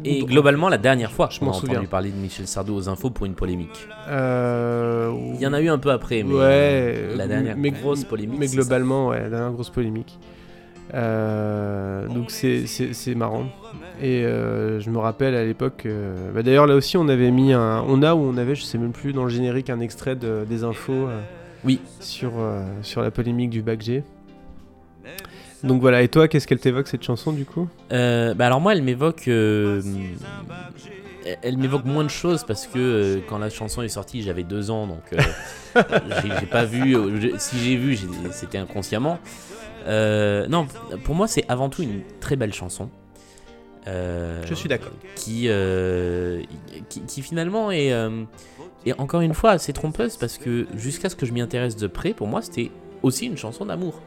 [0.03, 1.85] Et globalement, la dernière fois, Je m'en m'en entendu souviens.
[1.87, 3.87] parler de Michel Sardou aux infos pour une polémique.
[4.07, 8.03] Euh, Il y en a eu un peu après, mais ouais, la dernière mais- grosse
[8.03, 8.39] polémique.
[8.39, 10.17] Mais globalement, ouais, la dernière grosse polémique.
[10.93, 12.65] Euh, donc c'est-
[13.15, 13.45] marrant.
[14.01, 15.83] Et euh, je me rappelle à l'époque.
[15.85, 17.83] euh, bah D'ailleurs, là aussi, on avait mis un.
[17.87, 20.45] On a ou on avait, je sais même plus, dans le générique, un extrait de-
[20.47, 21.07] des infos.
[21.07, 21.21] euh,
[21.63, 21.79] Oui.
[21.99, 24.03] Sur, euh, sur la polémique du bac G.
[25.63, 27.67] Donc voilà, et toi, qu'est-ce qu'elle t'évoque cette chanson du coup?
[27.91, 29.81] Euh, bah alors moi, elle m'évoque, euh,
[31.41, 34.69] elle- m'évoque moins de choses parce que euh, quand la chanson est sortie, j'avais deux
[34.69, 35.17] ans, donc euh,
[36.39, 36.95] j'ai pas vu.
[37.39, 37.97] si j'ai vu,
[38.31, 39.17] c'était inconsciemment.
[39.85, 40.67] Euh, non,
[41.03, 42.89] pour moi, c'est avant tout une très belle chanson.
[43.87, 44.91] Euh, Je suis d'accord.
[45.15, 46.41] qui, euh,
[46.89, 47.93] qui, qui finalement est,
[48.97, 52.13] encore une fois assez trompeuse parce que jusqu'à ce que je m'y intéresse de près,
[52.13, 52.71] pour moi c'était
[53.03, 54.01] aussi une chanson d'amour.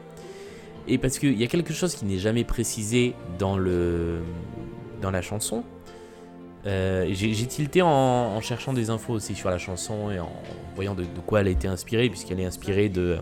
[0.87, 4.19] Et parce qu'il y a quelque chose qui n'est jamais précisé dans, le,
[5.01, 5.63] dans la chanson.
[6.65, 10.31] J'ai j'ai tilté en, en cherchant des infos aussi sur la chanson et en
[10.75, 13.19] voyant de, de quoi elle a été inspirée, puisqu'elle est inspirée de,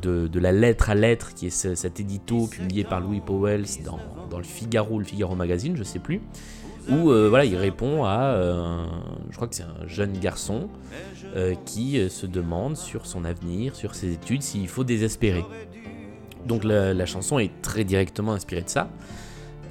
[0.00, 3.64] de, de la lettre à lettre, qui est ce- cet édito publié par Louis Powell
[3.84, 3.98] dans,
[4.30, 6.20] dans le Figaro, le Figaro Magazine, je sais plus,
[6.88, 8.88] où euh, voilà, il répond à, euh, un-
[9.30, 10.68] je crois que c'est un jeune garçon
[11.36, 15.44] euh, qui se demande sur son avenir, sur ses études, s'il faut désespérer.
[16.46, 18.88] Donc la, la chanson est très directement inspirée de ça.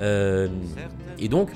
[0.01, 1.49] Et donc,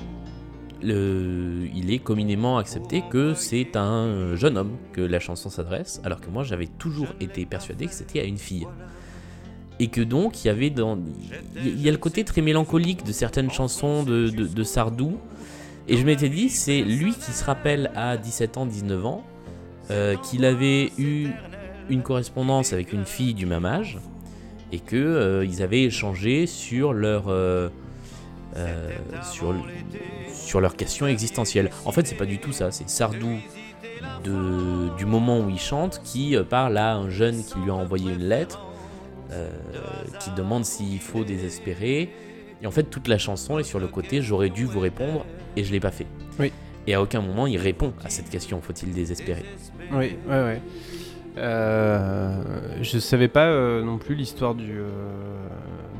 [0.90, 6.28] il est communément accepté que c'est un jeune homme que la chanson s'adresse, alors que
[6.30, 8.66] moi j'avais toujours été persuadé que c'était à une fille.
[9.80, 10.98] Et que donc il y avait dans.
[11.56, 15.18] Il y a le côté très mélancolique de certaines chansons de, de- Sardou.
[15.88, 19.24] Et je m'étais dit, c'est lui qui se rappelle à 17 ans, 19 ans,
[19.90, 21.28] euh, qu'il avait eu
[21.90, 23.98] une correspondance avec une fille du même âge
[24.72, 27.68] et que euh, avaient échangé sur leur euh,
[28.56, 28.90] euh,
[29.22, 29.54] sur,
[30.32, 31.70] sur leurs questions existentielles.
[31.84, 32.70] En fait, c'est pas du tout ça.
[32.70, 33.38] C'est Sardou
[34.24, 37.74] de, du moment où il chante qui euh, parle à un jeune qui lui a
[37.74, 38.64] envoyé une lettre,
[39.32, 39.50] euh,
[40.20, 42.10] qui demande s'il faut désespérer.
[42.62, 45.64] Et en fait, toute la chanson est sur le côté j'aurais dû vous répondre et
[45.64, 46.06] je l'ai pas fait.
[46.38, 46.52] Oui.
[46.86, 49.44] Et à aucun moment il répond à cette question faut-il désespérer?
[49.92, 50.62] Oui, ouais, ouais.
[51.36, 52.42] Euh,
[52.80, 54.86] je savais pas euh, non plus l'histoire du euh,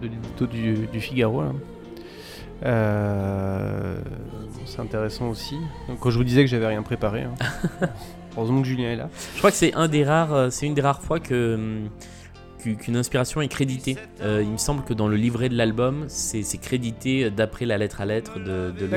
[0.00, 1.42] de l'édito du, du Figaro.
[1.42, 1.52] là.
[2.62, 3.96] Euh,
[4.66, 5.56] c'est intéressant aussi.
[5.88, 7.34] Donc, quand je vous disais que j'avais rien préparé, hein.
[8.36, 9.08] heureusement que Julien est là.
[9.34, 11.78] Je crois que c'est un des rares, euh, c'est une des rares fois que
[12.58, 13.96] qu'u- qu'une inspiration est créditée.
[14.22, 18.00] Euh, il me semble que dans le livret de l'album, c'est crédité d'après la lettre
[18.00, 18.90] à lettre de, de Luke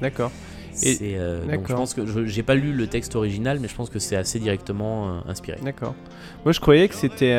[0.00, 0.30] D'accord.
[0.34, 0.96] Ouais.
[1.02, 3.98] Euh, donc je pense que j'ai pas lu le texte original, mais je pense que
[3.98, 5.58] c'est assez directement euh, inspiré.
[5.62, 5.94] D'accord.
[6.44, 7.34] Moi, je croyais que c'était,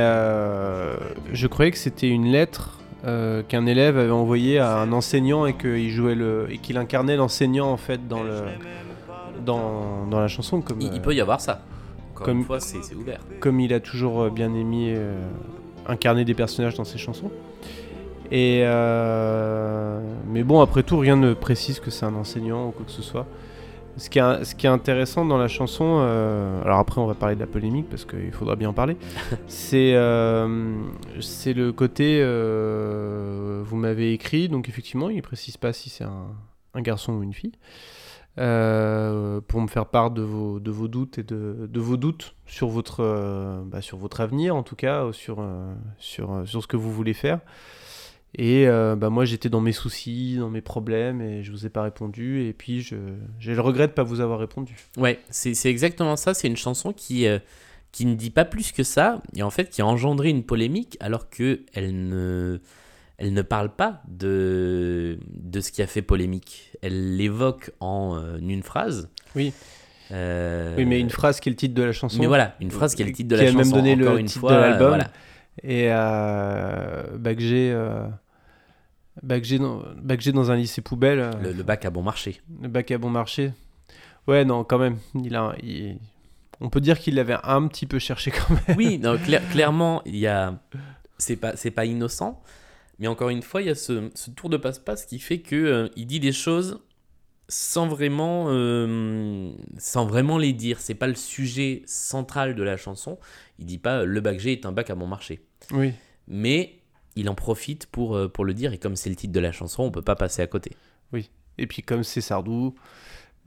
[1.34, 5.54] je croyais que c'était une lettre euh, qu'un élève avait envoyée à un enseignant et
[5.54, 8.42] qu'il jouait le, et qu'il incarnait l'enseignant en fait dans le,
[9.46, 11.62] dans, dans la chanson comme, Il, il euh, peut y avoir ça.
[12.14, 13.20] Encore comme- une fois, c'est ouvert.
[13.40, 15.18] comme il a toujours euh, bien aimé euh,
[15.88, 17.32] incarner des personnages dans ses chansons.
[18.32, 22.86] Et euh, mais bon, après tout, rien ne précise que c'est un enseignant ou quoi
[22.86, 23.26] que ce soit.
[24.00, 27.16] Ce qui est, ce qui est intéressant dans la chanson, euh, alors après on va
[27.16, 28.96] parler de la polémique parce qu'il faudra bien en parler,
[29.48, 30.82] c'est euh,
[31.20, 36.28] c'est le côté euh, vous m'avez écrit, donc effectivement il précise pas si c'est un,
[36.74, 37.52] un garçon ou une fille,
[38.36, 38.42] pour
[39.62, 43.64] me faire part de vos, de vos doutes et de, de vos doutes sur votre,
[43.66, 45.46] bah, sur votre avenir en tout cas, sur,
[45.98, 47.42] sur, sur ce que vous voulez faire.
[48.36, 51.70] Et euh, bah, moi j'étais dans mes soucis, dans mes problèmes et je vous ai
[51.70, 52.96] pas répondu et puis je,
[53.40, 54.76] j'ai le regret de pas vous avoir répondu.
[54.98, 56.34] Ouais, c'est exactement ça.
[56.36, 57.40] C'est une chanson qui, euh,
[57.92, 60.96] qui ne dit pas plus que ça, et en fait qui a engendré une polémique
[61.00, 62.60] alors que elle ne,
[63.18, 66.72] elle ne parle pas de, de ce qui a fait polémique.
[66.84, 69.10] Elle l'évoque en euh, une phrase.
[69.36, 69.54] Oui.
[70.12, 72.20] Oui mais une phrase qui est le titre de la chanson.
[72.20, 73.76] mais voilà, une phrase qui est le titre de Qui la a même chanson.
[73.76, 74.88] donné le une titre fois, de l'album.
[74.88, 75.12] voilà.
[75.64, 78.08] Et euh, bah, que j'ai euh,
[79.28, 81.20] que j'ai dans, que j'ai dans un lycée poubelle.
[81.20, 82.42] euh, Le, le bac a bon marché.
[82.62, 83.52] Le bac à bon marché.
[84.28, 84.98] Ouais, non, quand même.
[85.24, 85.98] Il a, il-
[86.62, 88.78] On peut dire qu'il l'avait un petit peu cherché quand même.
[88.78, 90.60] Oui, non, cla- clairement, il y a.
[91.18, 92.42] C'est pas, c'est pas innocent,
[92.98, 95.56] mais encore une fois, il y a ce, ce tour de passe-passe qui fait que
[95.56, 96.80] euh, il dit des choses
[97.50, 100.80] sans vraiment, euh, sans vraiment les dire.
[100.80, 103.20] C'est pas le sujet central de la chanson.
[103.58, 105.42] Il dit pas le bac G est un bac à bon marché,
[105.74, 105.94] Oui.
[106.28, 106.76] mais
[107.18, 108.72] il en profite pour, euh, pour le dire.
[108.72, 110.72] Et comme c'est le titre de la chanson, on peut pas passer à côté.
[111.58, 112.74] Et puis comme c'est Sardou.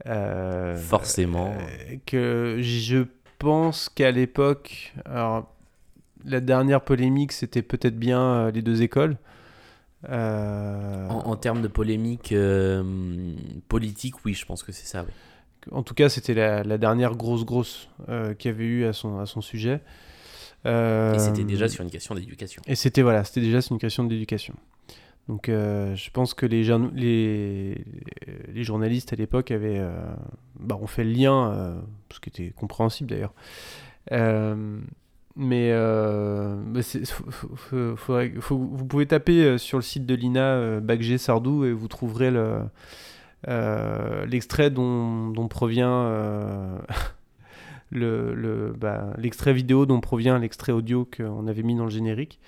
[0.05, 1.51] euh, Forcément.
[1.57, 3.05] euh, que je
[3.39, 4.93] pense qu'à l'époque.
[5.05, 5.51] Alors,
[6.25, 9.17] la dernière polémique, c'était peut-être bien les deux écoles.
[10.09, 12.83] Euh, En, en termes de polémique euh,
[13.67, 15.03] politique, oui, je pense que c'est ça.
[15.03, 15.13] oui.
[15.71, 18.91] En tout cas, c'était la, la dernière grosse grosse euh, qu'il y avait eu à
[18.91, 19.81] son, à son sujet.
[20.65, 22.61] Et c'était déjà sur une question d'éducation.
[22.67, 24.53] Et c'était voilà, c'était déjà c'est une question d'éducation.
[25.27, 26.63] Donc je pense que les,
[26.93, 27.85] les,
[28.53, 29.81] les journalistes à l'époque avaient
[30.59, 31.81] bah, ont fait le lien,
[32.13, 33.33] ce qui était compréhensible d'ailleurs.
[35.35, 36.55] Mais euh,
[38.51, 41.87] vous pouvez taper euh, sur le site de l'INA euh, Bac G Sardou et vous
[41.87, 42.59] trouverez le,
[44.27, 46.07] l'extrait dont, provient
[47.91, 52.39] le, bah, l'extrait vidéo dont provient l'extrait audio qu'on avait mis dans le générique.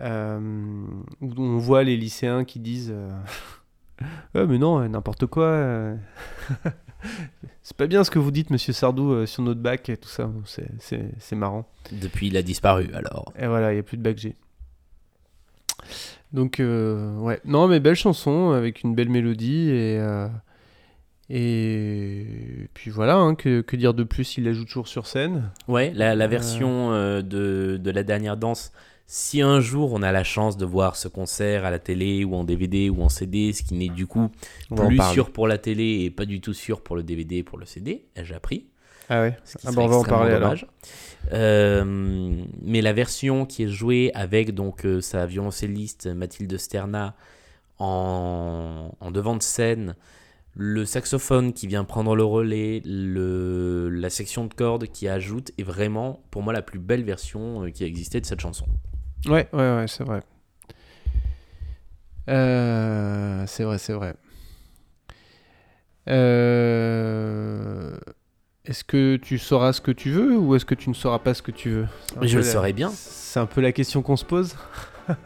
[0.00, 2.94] Où on voit les lycéens qui disent
[4.34, 5.94] Ouais, mais non, n'importe quoi.
[7.62, 10.08] c'est pas bien ce que vous dites, monsieur Sardou, euh, sur notre bac et tout
[10.08, 10.30] ça.
[10.44, 11.68] C'est, c'est, c'est marrant.
[11.92, 13.32] Depuis, il a disparu alors.
[13.38, 14.36] Et voilà, il n'y a plus de bac G.
[16.32, 17.40] Donc, euh, ouais.
[17.44, 19.98] Non, mais belle chanson avec une belle mélodie et.
[19.98, 20.28] euh,
[21.30, 24.38] et puis voilà, hein, que, que dire de plus?
[24.38, 25.50] Il la joue toujours sur scène.
[25.68, 28.72] Ouais, la, la version euh, de, de la dernière danse,
[29.10, 32.34] si un jour on a la chance de voir ce concert à la télé ou
[32.34, 34.28] en DVD ou en CD, ce qui n'est du coup
[34.76, 37.56] plus sûr pour la télé et pas du tout sûr pour le DVD et pour
[37.58, 38.66] le CD, j'ai appris.
[39.08, 40.40] Ah ouais Ah serait bah, on va en alors.
[40.40, 40.66] dommage.
[41.32, 47.16] Euh, mais la version qui est jouée avec donc euh, sa violoncelliste Mathilde Sterna
[47.78, 49.94] en, en devant de scène,
[50.54, 55.62] le saxophone qui vient prendre le relais, le, la section de cordes qui ajoute est
[55.62, 58.66] vraiment pour moi la plus belle version euh, qui a existé de cette chanson.
[59.26, 60.22] Ouais, ouais, ouais, c'est vrai.
[62.28, 64.14] Euh, c'est vrai, c'est vrai.
[66.08, 67.96] Euh,
[68.64, 71.34] Est-ce que tu sauras ce que tu veux ou est-ce que tu ne sauras pas
[71.34, 71.86] ce que tu veux?
[72.22, 72.90] Je le la- saurais bien.
[72.90, 74.56] C'est un peu la question qu'on se pose.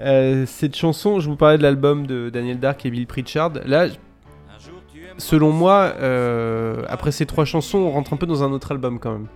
[0.00, 3.52] Euh, cette chanson, je vous parlais de l'album de Daniel Dark et Bill Pritchard.
[3.64, 3.86] Là,
[5.18, 8.98] selon moi, euh, après ces trois chansons, on rentre un peu dans un autre album
[8.98, 9.28] quand même.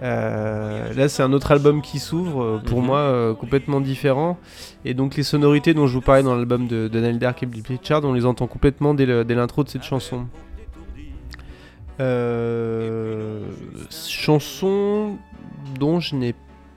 [0.00, 2.86] Euh, là, c'est un autre album qui s'ouvre, euh, pour Mhm.
[2.86, 4.38] moi, euh, complètement différent.
[4.86, 7.46] Et donc, les sonorités dont je vous parlais dans l'album de, de Daniel Dark et
[7.46, 10.26] Bill Pritchard, on les entend complètement dès l'intro de cette chanson.
[12.00, 13.40] Euh,
[13.90, 15.18] chanson
[15.78, 16.34] dont je n'ai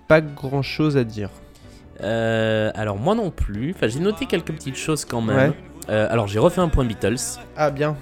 [0.08, 1.30] pas grand chose à dire.
[2.02, 3.72] Alors moi non plus.
[3.76, 5.54] Enfin, j'ai noté quelques petites choses quand même.
[5.88, 5.96] Ouais.
[5.96, 7.16] Alors j'ai refait un point Beatles
[7.56, 7.96] Ah, bien.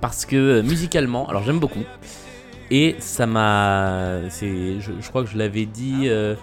[0.00, 1.82] parce que musicalement, alors j'aime beaucoup
[2.70, 6.08] et ça m'a, je, je crois que je l'avais dit.
[6.08, 6.34] euh,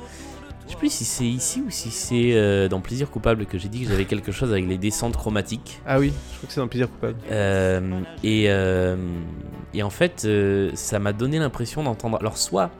[0.65, 3.67] je sais plus si c'est ici ou si c'est euh, dans Plaisir coupable que j'ai
[3.67, 5.81] dit que j'avais quelque chose avec les descentes chromatiques.
[5.85, 7.15] Ah oui, je crois que c'est dans Plaisir coupable.
[7.29, 8.95] Euh, et, euh,
[9.73, 10.25] et en fait,
[10.73, 12.17] ça m'a donné l'impression d'entendre.
[12.21, 12.71] Alors, soit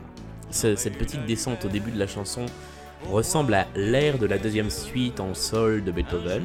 [0.50, 2.46] ce- cette petite descente au début de la chanson
[3.12, 6.44] ressemble à l'air de la deuxième suite en sol de Beethoven,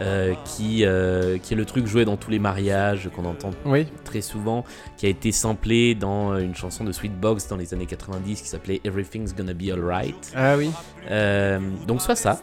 [0.00, 3.86] euh, qui, euh, qui est le truc joué dans tous les mariages qu'on entend Oui,
[4.04, 4.64] très souvent,
[4.96, 8.48] qui a été samplé dans euh, une chanson de Sweetbox dans les années 90 qui
[8.48, 10.32] s'appelait Everything's Gonna Be Alright.
[10.34, 10.70] ah oui.
[11.10, 12.40] Euh, donc, soit ça,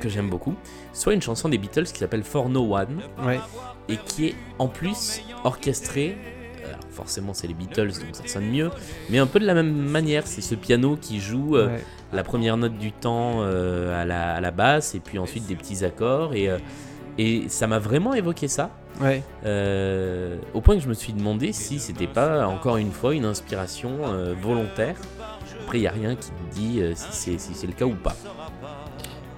[0.00, 0.54] que j'aime beaucoup,
[0.92, 3.40] soit une chanson des Beatles qui s'appelle For No One Ouais.
[3.88, 6.16] et qui est en plus orchestré.
[6.64, 8.70] Alors forcément c'est les Beatles donc ça sonne mieux,
[9.10, 10.26] mais un peu de la même manière.
[10.28, 11.84] C'est ce piano qui joue euh, ouais.
[12.12, 15.54] La première note du temps euh, à, la, à la basse et puis ensuite des
[15.56, 16.58] petits accords et, euh,
[17.18, 18.70] et ça m'a vraiment évoqué ça.
[19.00, 19.22] Ouais.
[19.46, 23.24] euh, au point que je me suis demandé si c'était pas encore une fois une
[23.24, 24.96] inspiration euh, volontaire.
[25.64, 27.86] Après il y a rien qui me dit euh, si c'est si c'est le cas
[27.86, 28.14] ou pas.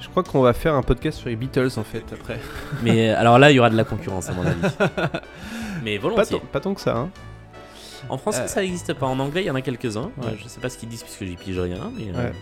[0.00, 2.38] Je crois qu'on va faire un podcast sur les Beatles en fait après.
[2.82, 4.60] Mais alors là il y aura de la concurrence à mon avis.
[5.84, 6.40] Mais Pas, volontiers.
[6.40, 6.96] tant- pas tant que ça.
[6.96, 7.10] Hein.
[8.08, 8.46] En français, Euh.
[8.46, 9.06] ça n'existe pas.
[9.06, 10.10] En anglais, il y en a quelques-uns.
[10.18, 10.26] Ouais.
[10.26, 11.90] Euh, je sais pas ce qu'ils disent puisque j'y pige rien.
[11.96, 12.32] Mais, euh, Ouais.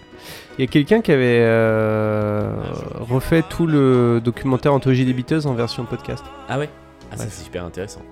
[0.59, 2.55] Il y a quelqu'un qui avait euh,
[3.01, 6.25] refait tout le documentaire anthologie des Beatles en version podcast.
[6.49, 6.69] Ah ouais
[7.11, 8.03] Ah, ça c'est super intéressant.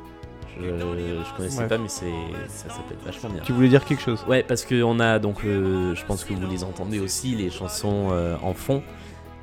[0.59, 2.05] Je, je connaissais pas, mais c'est
[2.49, 3.43] ça, être vachement bien.
[3.43, 4.23] Tu voulais dire quelque chose?
[4.29, 8.09] Ouais, parce qu'on a donc, je pense que vous les entendez aussi, les chansons
[8.43, 8.83] en fond.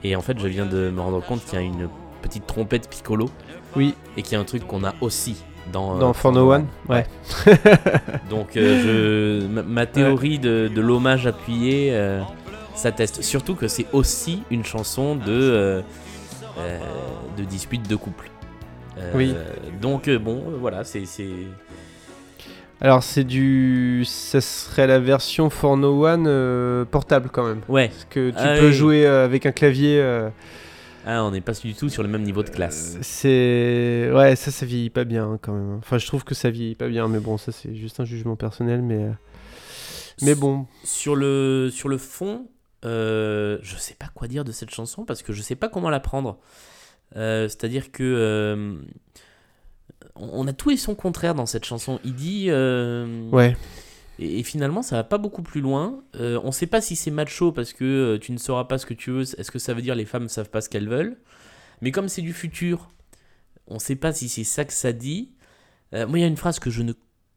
[0.04, 1.90] Et en fait, je viens de me rendre compte qu'il y a une
[2.22, 3.30] petite trompette piccolo.
[3.76, 3.96] Oui.
[4.16, 5.96] Et qu'il y a un truc qu'on a aussi dans.
[5.96, 7.06] euh, Dans For No One Ouais.
[8.30, 12.22] Donc, euh, je, ma, ma théorie de, de l'hommage appuyé euh,
[12.76, 13.22] s'atteste.
[13.22, 15.82] Surtout que c'est aussi une chanson de,
[17.38, 18.30] de dispute de couple.
[19.14, 19.36] Oui.
[19.82, 21.06] Donc, bon, voilà, c'est.
[21.06, 21.26] c'est-
[22.80, 24.04] Alors c'est du...
[24.06, 27.62] Ça serait la version For No One euh, portable quand même.
[27.68, 28.74] Ouais, Parce que tu Ah peux oui.
[28.74, 30.00] jouer avec un clavier.
[30.00, 30.30] euh,
[31.10, 32.98] ah, on n'est pas du tout sur le même niveau de classe.
[33.02, 34.12] c'est...
[34.14, 35.78] Ouais, ça, ça vieillit pas bien hein, quand même.
[35.78, 38.36] Enfin, je trouve que ça vieillit pas bien, mais bon, ça c'est juste un jugement
[38.36, 39.06] personnel, mais...
[39.06, 39.12] euh,
[40.22, 42.48] Mais bon, Sur le, sur le fond,
[42.86, 45.90] euh, je sais pas quoi dire de cette chanson parce que je sais pas comment
[45.90, 46.38] la prendre.
[47.16, 48.76] Euh, C'est-à-dire que euh,
[50.16, 52.00] on on a tout et son contraire dans cette chanson.
[52.04, 53.56] Il dit euh, ouais.
[54.20, 56.04] Et, et finalement ça va pas beaucoup plus loin.
[56.16, 58.86] Euh, on sait pas si c'est macho parce que euh, tu ne sauras pas ce
[58.86, 59.22] que tu veux.
[59.22, 61.18] Est-ce que ça veut dire les femmes savent pas ce qu'elles veulent
[61.82, 62.90] Mais comme c'est du futur,
[63.68, 65.32] on sait pas si c'est ça que ça dit.
[65.94, 66.94] Euh, moi il y a une phrase que je ne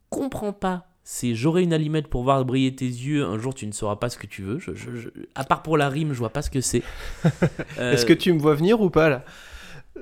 [0.09, 0.87] comprends pas.
[1.03, 3.25] C'est j'aurai une allumette pour voir briller tes yeux.
[3.25, 4.59] Un jour, tu ne sauras pas ce que tu veux.
[4.59, 6.83] Je, je- je- À part pour la rime, je vois pas ce que c'est.
[7.79, 9.25] Est-ce que tu me vois venir ou pas là?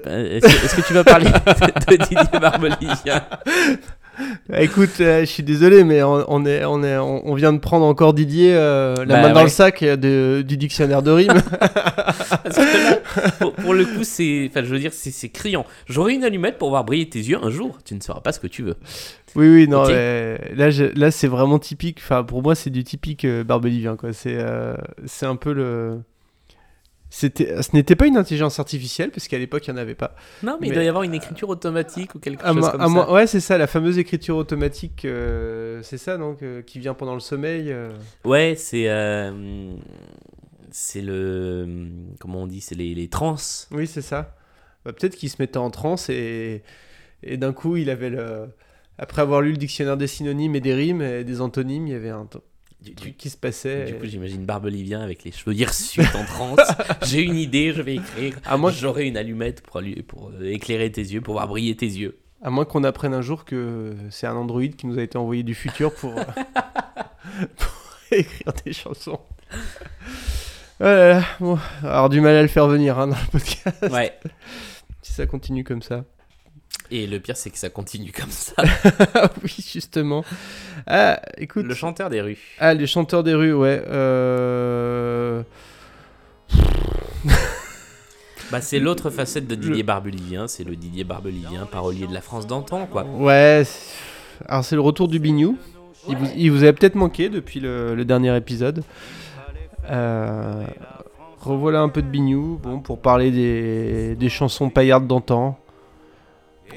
[0.06, 1.26] euh, Est-ce que, tu vas parler
[1.88, 3.24] de Didier Barbelivien?
[3.30, 3.40] Bah,
[4.58, 7.84] Écoute, euh, je suis désolé, mais on, on est, on, est, on, vient de prendre
[7.86, 11.32] encore Didier euh, la Bah, main dans le sac euh, de- du dictionnaire de rimes.
[11.60, 15.64] Parce que là, pour, pour le coup, c'est, enfin, je veux dire, c'est, criant.
[15.88, 17.78] J'aurai une allumette pour voir briller tes yeux un jour.
[17.84, 18.76] Tu ne sauras pas ce que tu veux.
[19.36, 21.98] oui, oui, non, là, je- là c'est vraiment typique.
[22.02, 24.12] Enfin, pour moi, c'est du typique euh, Barbelivien, quoi.
[24.12, 24.38] C'est,
[25.06, 25.98] c'est un peu le.
[27.10, 30.14] C'était, ce n'était pas une intelligence artificielle parce qu'à l'époque il n'y en avait pas.
[30.42, 32.84] Non, mais, il doit y avoir une écriture automatique ou quelque À chose comme à
[32.84, 32.90] ça.
[32.90, 35.06] moi- ouais, c'est ça, la fameuse écriture automatique.
[35.06, 37.72] euh, c'est ça, donc, euh, qui vient pendant le sommeil.
[37.72, 37.88] euh.
[38.24, 39.72] Ouais, c'est, euh,
[40.70, 41.66] c'est le,
[42.20, 43.36] comment on dit, c'est les, les trans.
[43.70, 44.36] Oui, c'est ça.
[44.84, 46.62] Bah, peut-être qu'il se mettait en transe et,
[47.22, 48.48] et d'un coup, il avait le.
[48.98, 51.96] Après avoir lu le dictionnaire des synonymes et des rimes et des antonymes, il y
[51.96, 52.26] avait un
[52.80, 53.86] Du, truc qui se passait.
[53.86, 56.60] du coup, j'imagine Barbelivien avec les cheveux hirsutes en transe.
[57.02, 58.38] J'ai une idée, je vais écrire.
[58.44, 61.86] à moins, J'aurai une allumette pour, pour euh, éclairer tes yeux, pour voir briller tes
[61.86, 62.18] yeux.
[62.40, 65.42] à moins qu'on apprenne un jour que c'est un androïde qui nous a été envoyé
[65.42, 66.14] du futur pour,
[67.56, 67.72] pour
[68.12, 69.18] écrire des chansons.
[70.78, 74.12] Voilà, bon, alors du mal à le faire venir hein, dans le podcast Ouais.
[75.02, 76.04] si ça continue comme ça.
[76.90, 78.54] Et le pire, c'est que ça continue comme ça.
[79.14, 80.24] Ah oui, justement.
[80.86, 81.66] Ah, écoute.
[81.66, 82.38] Le chanteur des rues.
[82.58, 83.82] Ah, les chanteurs des rues, ouais.
[83.88, 85.42] Euh...
[88.50, 92.46] Bah, c'est l'autre facette de Didier Barbelivien, c'est le Didier Barbelivien, parolier de la France
[92.46, 93.04] d'antan, quoi.
[93.04, 93.62] Ouais,
[94.46, 95.58] alors c'est le retour du Bignou.
[96.08, 98.82] Il vous, il vous avait peut-être manqué depuis le, le dernier épisode.
[99.90, 100.64] Euh,
[101.40, 105.58] revoilà un peu de Bignou, bon, pour parler des, des chansons paillardes d'antan.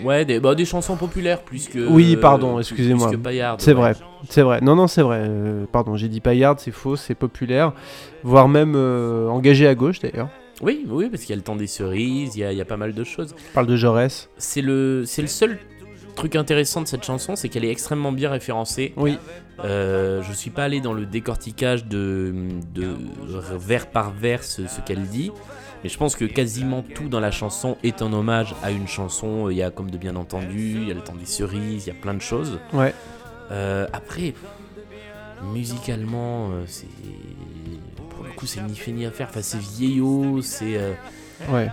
[0.04, 1.88] Ouais, des, bah, des chansons populaires plus que.
[1.88, 3.12] Oui, pardon, excusez-moi.
[3.60, 3.74] C'est ouais.
[3.74, 3.94] vrai,
[4.30, 4.60] c'est vrai.
[4.62, 5.24] Non, non, c'est vrai.
[5.28, 7.74] Euh, pardon, j'ai dit paillarde, c'est faux, c'est populaire.
[8.24, 10.30] Voire même euh, engagé à gauche d'ailleurs.
[10.62, 12.62] Oui, oui, parce qu'il y a le temps des cerises, il y a, il y
[12.62, 13.34] a pas mal de choses.
[13.52, 14.30] On parle de Jaurès.
[14.38, 15.58] C'est le, c'est le seul
[16.16, 18.94] truc intéressant de cette chanson, c'est qu'elle est extrêmement bien référencée.
[18.98, 19.18] Oui.
[19.64, 22.34] Euh, je suis pas allé dans le décortiquage de,
[22.74, 22.96] de
[23.58, 25.32] vers par vers ce, ce qu'elle dit,
[25.84, 29.50] mais je pense que quasiment tout dans la chanson est un hommage à une chanson.
[29.50, 31.88] Il y a comme de bien entendu, il y a le temps des cerises, il
[31.88, 32.60] y a plein de choses.
[32.74, 32.94] Ouais.
[33.52, 34.34] Euh, après,
[35.54, 36.88] musicalement, euh, c'est
[38.10, 39.28] pour le coup c'est ni fait ni à faire.
[39.30, 40.94] Enfin, c'est vieillot, c'est euh,
[41.52, 41.70] Ouais.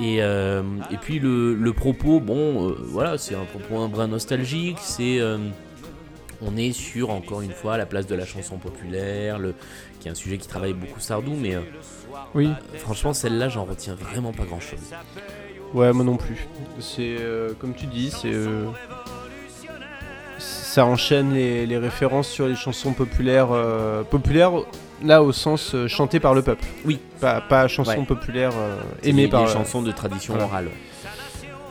[0.00, 4.78] et, euh, et puis le, le propos, bon, voilà, c'est un propos un brin nostalgique.
[4.80, 5.20] C'est,
[6.40, 9.54] on est sur encore une fois la place de la chanson populaire, le,
[10.08, 11.60] qui est un sujet qui travaille beaucoup Sardou, mais euh,
[12.34, 12.50] Oui.
[12.78, 14.78] franchement celle-là, j'en retiens vraiment pas grand-chose.
[15.74, 16.46] Ouais, moi non plus.
[16.80, 18.64] C'est euh, comme tu dis, c'est euh,
[20.38, 23.48] ça enchaîne les, les références sur les chansons populaires,
[24.10, 24.52] populaires
[25.04, 26.64] là au sens euh, chanté par le peuple.
[26.84, 26.98] Oui.
[27.20, 28.04] Pas, pas chansons Ouais.
[28.06, 28.52] populaires
[29.02, 29.44] aimées des, par.
[29.44, 30.48] des chansons de tradition voilà.
[30.48, 30.68] orale.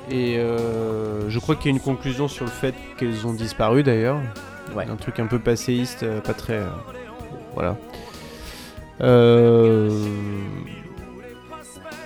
[0.09, 3.83] Et euh, je crois qu'il y a une conclusion sur le fait qu'elles ont disparu
[3.83, 4.19] d'ailleurs.
[4.75, 4.85] Ouais.
[4.89, 6.53] Un truc un peu passéiste, pas très.
[6.59, 6.67] euh,
[7.53, 7.75] voilà.
[9.01, 9.89] Euh,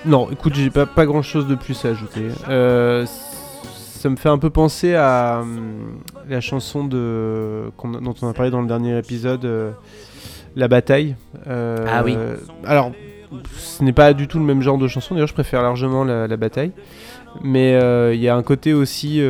[0.05, 2.27] Non, écoute, j'ai pas, pas grand chose de plus à ajouter.
[2.49, 8.33] Euh, ça me fait un peu penser à hum, la chanson de, dont on a
[8.33, 9.71] parlé dans le dernier épisode, euh,
[10.55, 11.15] La bataille.
[11.47, 12.17] Ah oui.
[12.65, 12.91] Alors,
[13.57, 16.27] ce n'est pas du tout le même genre de chanson, d'ailleurs, je préfère largement La,
[16.27, 16.71] La bataille.
[17.43, 17.79] Mais
[18.13, 19.21] il y a un côté aussi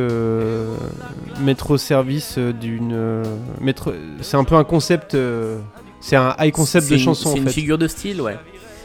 [1.40, 3.22] mettre au service d'une.
[3.60, 5.16] mettre- C'est un peu un concept.
[6.02, 7.52] C'est un high concept de une- chanson C'est une fait.
[7.54, 8.36] figure de style, ouais.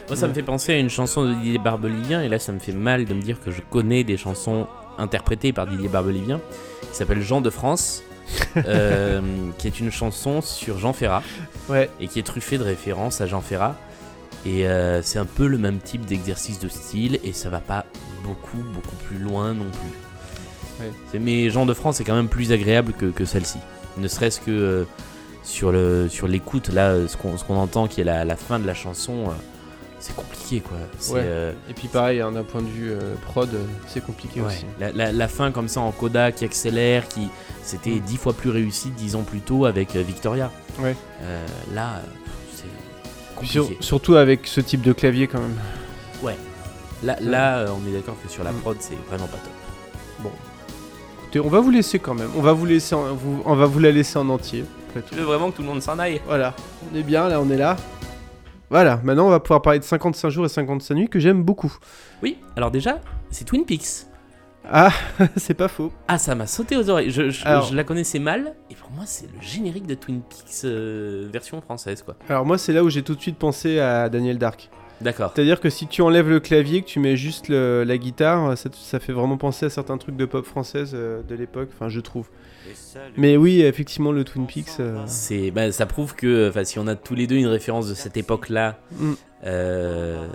[0.08, 0.28] Moi, ça Ouais.
[0.28, 3.04] me fait penser à une chanson de Didier Barbelivien, et là, ça me fait mal
[3.04, 4.66] de me dire que je connais des chansons
[4.96, 6.40] interprétées par Didier Barbelivien,
[6.90, 8.02] qui s'appelle Jean de France,
[8.56, 9.20] euh,
[9.58, 11.22] qui est une chanson sur Jean Ferrat,
[11.68, 11.90] Ouais.
[12.00, 13.74] et qui est truffée de références à Jean Ferrat.
[14.46, 17.84] Et euh, c'est un peu le même type d'exercice de style, et ça va pas
[18.24, 20.86] beaucoup, beaucoup plus loin non plus.
[20.86, 21.20] Ouais.
[21.20, 23.58] Mais Jean de France est quand même plus agréable que, que celle-ci.
[23.98, 24.84] Ne serait-ce que euh,
[25.42, 28.36] sur le sur l'écoute, là, euh, ce qu'on ce qu'on entend qui est la, la
[28.36, 29.32] fin de la chanson, euh,
[30.00, 30.76] c'est compliqué quoi.
[31.14, 31.20] Ouais.
[31.24, 33.48] euh, Et puis pareil, hein, d'un point de vue euh, prod,
[33.86, 34.46] c'est compliqué ouais.
[34.46, 34.64] aussi.
[34.78, 37.28] La, la- la fin comme ça en coda qui accélère, qui
[37.62, 38.00] c'était Mm.
[38.00, 40.50] dix fois plus réussi dix ans plus tôt avec Victoria.
[40.80, 40.94] Ouais.
[41.22, 42.02] Euh, là,
[42.54, 42.64] c'est
[43.34, 43.52] compliqué.
[43.52, 45.56] sur- surtout avec ce type de clavier quand même.
[47.04, 50.32] Là, là, euh, on est d'accord que sur la prod, c'est vraiment pas top.
[51.22, 52.30] Écoutez, on va vous laisser quand même.
[52.36, 54.64] On va vous laisser, en- vous- on va vous la laisser en entier.
[54.98, 55.14] Après tout.
[55.14, 56.54] Tu veux vraiment que tout le monde s'en aille Voilà,
[56.92, 57.76] on est bien, là on est là.
[58.70, 61.74] Voilà, maintenant on va pouvoir parler de 55 jours et 55 nuits que j'aime beaucoup.
[62.22, 62.38] Oui.
[62.56, 64.06] Alors déjà, c'est Twin Peaks.
[64.70, 64.90] Ah,
[65.36, 65.90] c'est pas faux.
[66.08, 67.10] Ah, ça m'a sauté aux oreilles.
[67.10, 70.20] Je, je- Alors- je la connaissais mal, et pour moi, c'est le générique de Twin
[70.20, 72.16] Peaks euh, version française, quoi.
[72.28, 74.68] Alors moi c'est là où j'ai tout de suite pensé à Daniel Dark.
[75.00, 75.32] D'accord.
[75.34, 78.68] C'est-à-dire que si tu enlèves le clavier, que tu mets juste le- la guitare, ça,
[78.72, 82.00] ça fait vraiment penser à certains trucs de pop française euh, de l'époque, enfin je
[82.00, 82.28] trouve.
[83.16, 84.80] Mais oui, effectivement le Twin Peaks...
[84.80, 87.94] euh, C'est, bah, ça prouve que, si on a tous les deux une référence de
[87.94, 89.12] cette époque-là, Mm.
[89.46, 90.26] euh,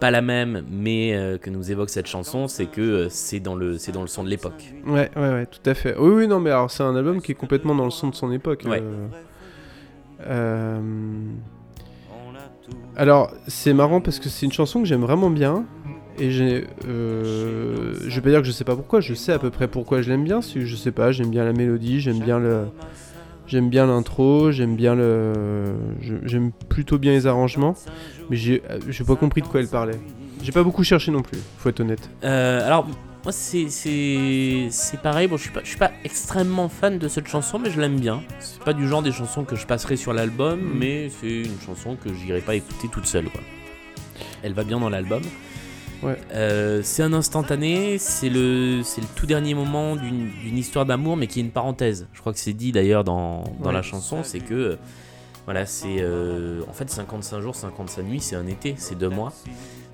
[0.00, 3.92] pas la même, mais que nous évoque cette chanson, c'est que c'est dans le, c'est
[3.92, 4.72] dans le son de l'époque.
[4.86, 5.96] Ouais, ouais, ouais, tout à fait.
[5.98, 8.14] Oui, oui, non, mais alors c'est un album qui est complètement dans le son de
[8.14, 8.62] son époque.
[8.66, 8.82] Ouais.
[10.20, 10.80] euh.
[13.02, 15.64] Alors, c'est marrant parce que c'est une chanson que j'aime vraiment bien.
[16.20, 16.68] Et j'ai.
[16.86, 19.66] euh, Je vais pas dire que je sais pas pourquoi, je sais à peu près
[19.66, 20.40] pourquoi je l'aime bien.
[20.40, 22.66] Si je sais pas, j'aime bien la mélodie, j'aime bien le.
[23.48, 25.74] J'aime bien l'intro, j'aime bien le.
[26.22, 27.74] J'aime plutôt bien les arrangements.
[28.30, 29.98] Mais euh, j'ai pas compris de quoi elle parlait.
[30.40, 32.08] J'ai pas beaucoup cherché non plus, faut être honnête.
[32.22, 32.86] Euh, alors,
[33.24, 35.28] moi, c'est, c'est, c'est pareil.
[35.28, 38.00] Bon, je suis pas, je suis pas extrêmement fan de cette chanson, mais je l'aime
[38.00, 38.22] bien.
[38.40, 40.78] C'est pas du genre des chansons que je passerai sur l'album, Mm.
[40.78, 43.40] mais c'est une chanson que j'irai pas écouter toute seule, quoi.
[44.42, 45.22] Elle va bien dans l'album.
[46.02, 46.18] Ouais.
[46.32, 51.16] Euh, c'est un instantané, c'est le, c'est le tout dernier moment d'une, d'une histoire d'amour,
[51.16, 52.08] mais qui est une parenthèse.
[52.12, 53.72] Je crois que c'est dit d'ailleurs dans, dans Ouais.
[53.72, 54.76] la chanson, c'est que euh,
[55.44, 59.32] voilà, c'est euh, en fait 55 jours, 55 nuits, c'est un été, c'est deux mois.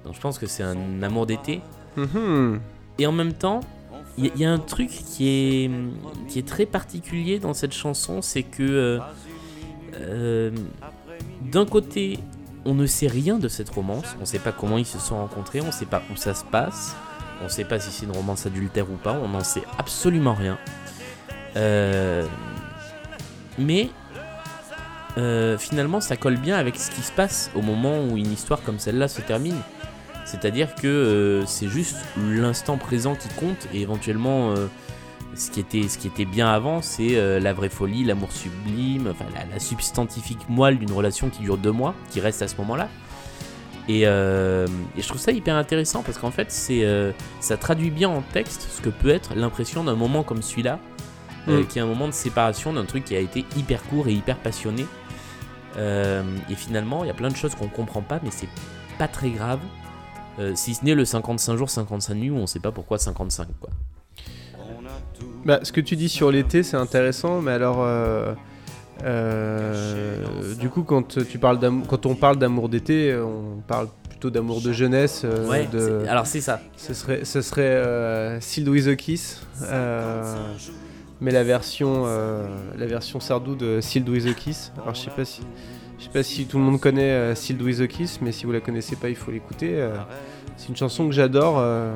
[0.06, 1.60] Donc je pense que c'est un amour d'été.
[1.98, 2.60] Mhm.
[2.98, 3.60] Et en même temps,
[4.16, 5.70] il y, a- un truc qui est,
[6.28, 8.98] qui est très particulier dans cette chanson, c'est que euh,
[10.00, 10.50] euh,
[11.42, 12.18] d'un côté,
[12.64, 14.06] on ne sait rien de cette romance.
[14.18, 16.34] On ne sait pas comment ils se sont rencontrés, on ne sait pas où ça
[16.34, 16.96] se passe,
[17.40, 20.34] on ne sait pas si c'est une romance adultère ou pas, on n'en sait absolument
[20.34, 20.58] rien.
[21.56, 22.26] Euh,
[23.58, 23.90] mais
[25.58, 28.78] finalement, ça colle bien avec ce qui se passe au moment où une histoire comme
[28.78, 29.56] celle-là se termine.
[30.28, 34.66] C'est-à-dire que euh, c'est juste l'instant présent qui compte et éventuellement euh,
[35.34, 39.08] ce, qui était, ce qui était bien avant, c'est euh, la vraie folie, l'amour sublime,
[39.10, 42.56] enfin la, la substantifique moelle d'une relation qui dure deux mois, qui reste à ce
[42.58, 42.90] moment-là.
[43.88, 46.86] Et, et je trouve ça hyper intéressant parce qu'en fait, c'est,
[47.40, 50.78] ça traduit bien en texte ce que peut être l'impression d'un moment comme celui-là,
[51.46, 51.64] Mm.
[51.68, 54.36] qui est un moment de séparation d'un truc qui a été hyper court et hyper
[54.36, 54.84] passionné.
[55.78, 58.50] Et finalement, il y a plein de choses qu'on comprend pas, mais c'est
[58.98, 59.60] pas très grave.
[60.38, 63.48] Euh, si ce n'est le 55 jours, 55 nuits où on sait pas pourquoi 55
[63.60, 63.70] quoi.
[65.44, 68.34] Bah, ce que tu dis sur l'été, c'est intéressant, mais alors, euh,
[69.04, 71.58] euh, du coup, quand tu parles
[71.88, 75.24] quand on parle d'amour d'été, on parle plutôt d'amour de jeunesse.
[75.48, 76.04] Ouais, de...
[76.08, 76.60] alors c'est ça.
[76.76, 79.42] Ce serait, ce serait Sealed with a Kiss,
[81.20, 82.04] mais la version,
[82.76, 84.72] la version Sardou de Sealed with a Kiss.
[84.82, 85.42] Alors je sais pas si,
[85.98, 88.46] je sais pas si tout le monde connaît euh, Sealed with a Kiss, mais si
[88.46, 89.70] vous la connaissez pas, il faut l'écouter.
[89.74, 89.96] euh,
[90.56, 91.94] c'est une chanson que j'adore, euh,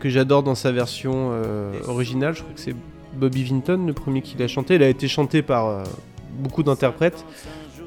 [0.00, 2.34] que j'adore dans sa version euh, originale.
[2.34, 2.74] Je crois que c'est
[3.14, 4.74] Bobby Vinton, le premier qui l'a chanté.
[4.74, 5.84] Elle a été chantée par
[6.38, 7.24] beaucoup d'interprètes.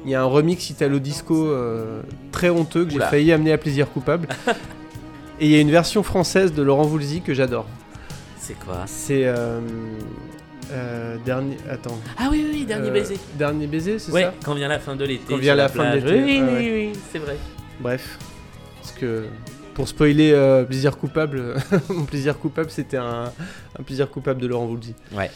[0.04, 3.58] Il y a un remix italo disco euh, très honteux que j'ai failli amener à
[3.58, 4.28] plaisir coupable.
[5.40, 7.66] Et il y a une version française de Laurent Voulzy que j'adore.
[8.38, 8.84] C'est quoi?
[8.86, 9.26] C'est
[10.72, 11.56] euh, dernier.
[11.70, 11.98] Attends.
[12.16, 13.18] Ah oui, oui, oui, dernier Euh, baiser.
[13.34, 15.24] Dernier baiser, c'est Ouais, ça quand vient la fin de l'été.
[15.28, 17.36] Quand vient la fin de l'été, Oui, ouais, oui, oui, c'est vrai.
[17.80, 18.18] Bref.
[18.76, 19.24] Parce que
[19.74, 21.54] pour spoiler euh, plaisir coupable,
[21.88, 23.32] mon plaisir coupable, c'était un,
[23.78, 24.94] un plaisir coupable de Laurent Voulzy.
[25.12, 25.30] Ouais.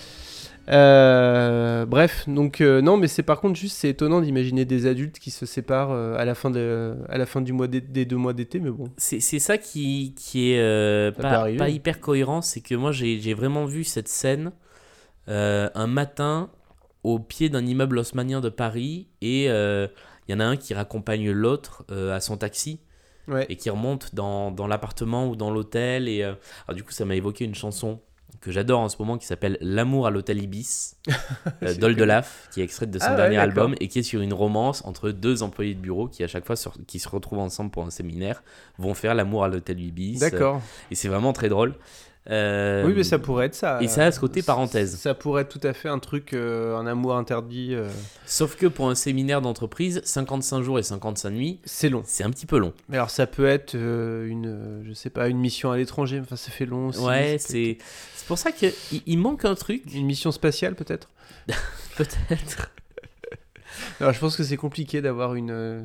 [0.68, 5.18] Euh, bref, donc euh, non, mais c'est par contre juste c'est étonnant d'imaginer des adultes
[5.18, 8.16] qui se séparent euh, à la fin de, à la fin du mois des deux
[8.16, 8.88] mois d'été, mais bon.
[8.96, 13.64] C'est ça qui, qui est euh, pas, hyper cohérent, c'est que moi j'ai j'ai vraiment
[13.64, 14.52] vu cette scène
[15.28, 16.50] euh, un matin
[17.04, 19.88] au pied d'un immeuble haussmannien de Paris et euh,
[20.28, 22.80] il y en a un qui raccompagne l'autre euh, à son taxi
[23.28, 23.46] Ouais.
[23.48, 26.08] et qui remonte dans, dans l'appartement ou dans l'hôtel.
[26.08, 26.34] Et euh,
[26.66, 28.00] alors, du coup, ça m'a évoqué une chanson
[28.40, 30.96] que j'adore en ce moment qui s'appelle L'amour à l'hôtel Ibis
[31.62, 34.84] euh, qui est extraite de son Ah dernier album et qui est sur une romance
[34.86, 37.84] entre deux employés de bureau qui, à chaque fois, sur- qui se retrouvent ensemble pour
[37.84, 38.42] un séminaire,
[38.78, 40.18] vont faire l'amour à l'hôtel Ibis.
[40.18, 40.60] D'accord.
[40.90, 41.74] Et c'est vraiment très drôle.
[42.30, 43.82] Euh, oui, mais ça pourrait être ça.
[43.82, 44.96] et ça a ce côté parenthèse.
[44.96, 47.74] Ça pourrait être tout à fait un truc, euh, un amour interdit.
[47.74, 47.88] euh,
[48.26, 52.02] Sauf que pour un séminaire d'entreprise, 55 jours et 55 nuits, C'est long.
[52.06, 52.72] c'est un petit peu long.
[52.88, 56.20] Mais alors ça peut être euh, une, euh, je sais pas, une mission à l'étranger.
[56.20, 57.00] Enfin, ça fait long aussi.
[57.00, 57.78] ouais, c'est
[58.14, 58.72] c'est pour ça qu'il
[59.06, 61.08] il manque un truc, une mission spatiale peut-être?
[61.96, 62.70] peut-être.
[64.00, 65.82] Alors je pense que c'est compliqué d'avoir une euh,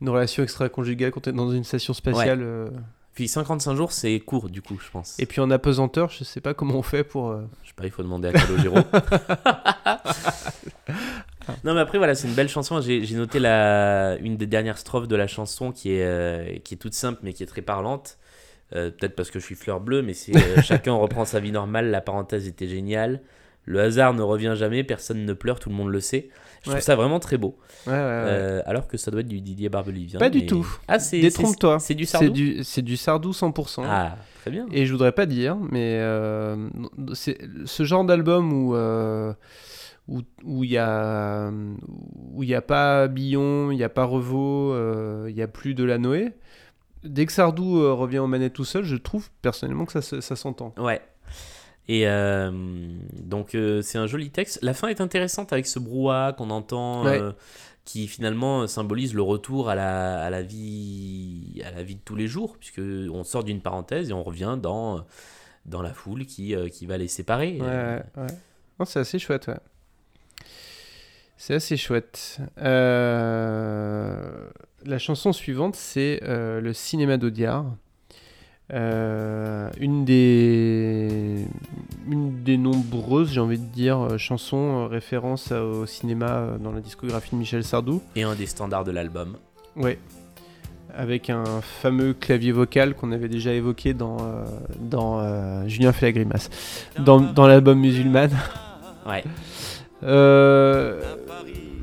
[0.00, 2.40] une relation extra-conjugale quand t'es dans une station spatiale.
[2.42, 2.70] euh,
[3.14, 5.18] Puis 55 jours, c'est court du coup, je pense.
[5.18, 7.30] Et puis en apesanteur, je sais pas comment on fait pour.
[7.30, 8.76] euh, Je sais pas, il faut demander à Calogero.
[11.64, 12.80] non, mais après, voilà, c'est une belle chanson.
[12.80, 16.74] J'ai j'ai noté la, une des dernières strophes de la chanson qui est, euh, qui
[16.74, 18.18] est toute simple mais qui est très parlante.
[18.74, 21.52] Euh, Peut-être parce que je suis fleur bleue, mais c'est euh, chacun reprend sa vie
[21.52, 21.90] normale.
[21.90, 23.20] La parenthèse était géniale.
[23.64, 26.28] Le hasard ne revient jamais, personne ne pleure, tout le monde le sait.
[26.62, 26.74] Je Ouais.
[26.76, 27.56] trouve ça vraiment très beau.
[27.86, 28.02] Ouais, ouais, ouais.
[28.04, 30.18] Euh, alors que ça doit être du Didier Barbelivien.
[30.18, 30.66] Pas du tout.
[30.88, 31.20] Ah, c'est.
[31.20, 31.78] Détrompe-toi.
[31.80, 32.26] C'est du sardou
[32.62, 33.82] C'est du, du sardou 100%.
[33.86, 34.66] Ah, très bien.
[34.70, 36.68] Et je voudrais pas dire, mais euh,
[37.14, 39.32] c'est ce genre d'album où euh,
[40.06, 41.50] où où il a
[42.34, 45.48] où il y a pas Billon, il y a pas Revaux, euh, il y a
[45.48, 46.32] plus de la Noé.
[47.04, 50.74] Dès que Sardou revient aux manettes tout seul, je trouve personnellement que ça, ça s'entend.
[50.76, 51.00] Ouais.
[51.92, 52.52] Et euh,
[53.20, 54.60] donc euh, c'est un joli texte.
[54.62, 57.20] La fin est intéressante avec ce brouhaha qu'on entend, Ouais.
[57.20, 57.32] euh,
[57.84, 62.14] qui finalement symbolise le retour à la, à la vie, à la vie de tous
[62.14, 65.04] les jours, puisque on sort d'une parenthèse et on revient dans
[65.66, 67.58] dans la foule qui qui va les séparer.
[67.60, 68.04] Ouais,
[68.86, 69.58] c'est assez chouette, ouais.
[71.38, 72.38] C'est assez chouette.
[74.84, 77.64] La chanson suivante, c'est le cinéma d'Audiard.
[78.72, 81.44] Euh, une des
[82.08, 86.70] une des nombreuses, j'ai envie de dire, euh, chansons euh, référence à- au cinéma dans
[86.72, 88.00] la discographie de Michel Sardou.
[88.16, 89.36] Et un des standards de l'album.
[89.76, 89.98] Ouais.
[90.94, 94.44] Avec un fameux clavier vocal qu'on avait déjà évoqué dans, euh,
[94.80, 96.50] dans euh, Julien fait la grimace.
[96.98, 98.28] Dans, dans l'album Musulman.
[99.06, 99.24] Ouais.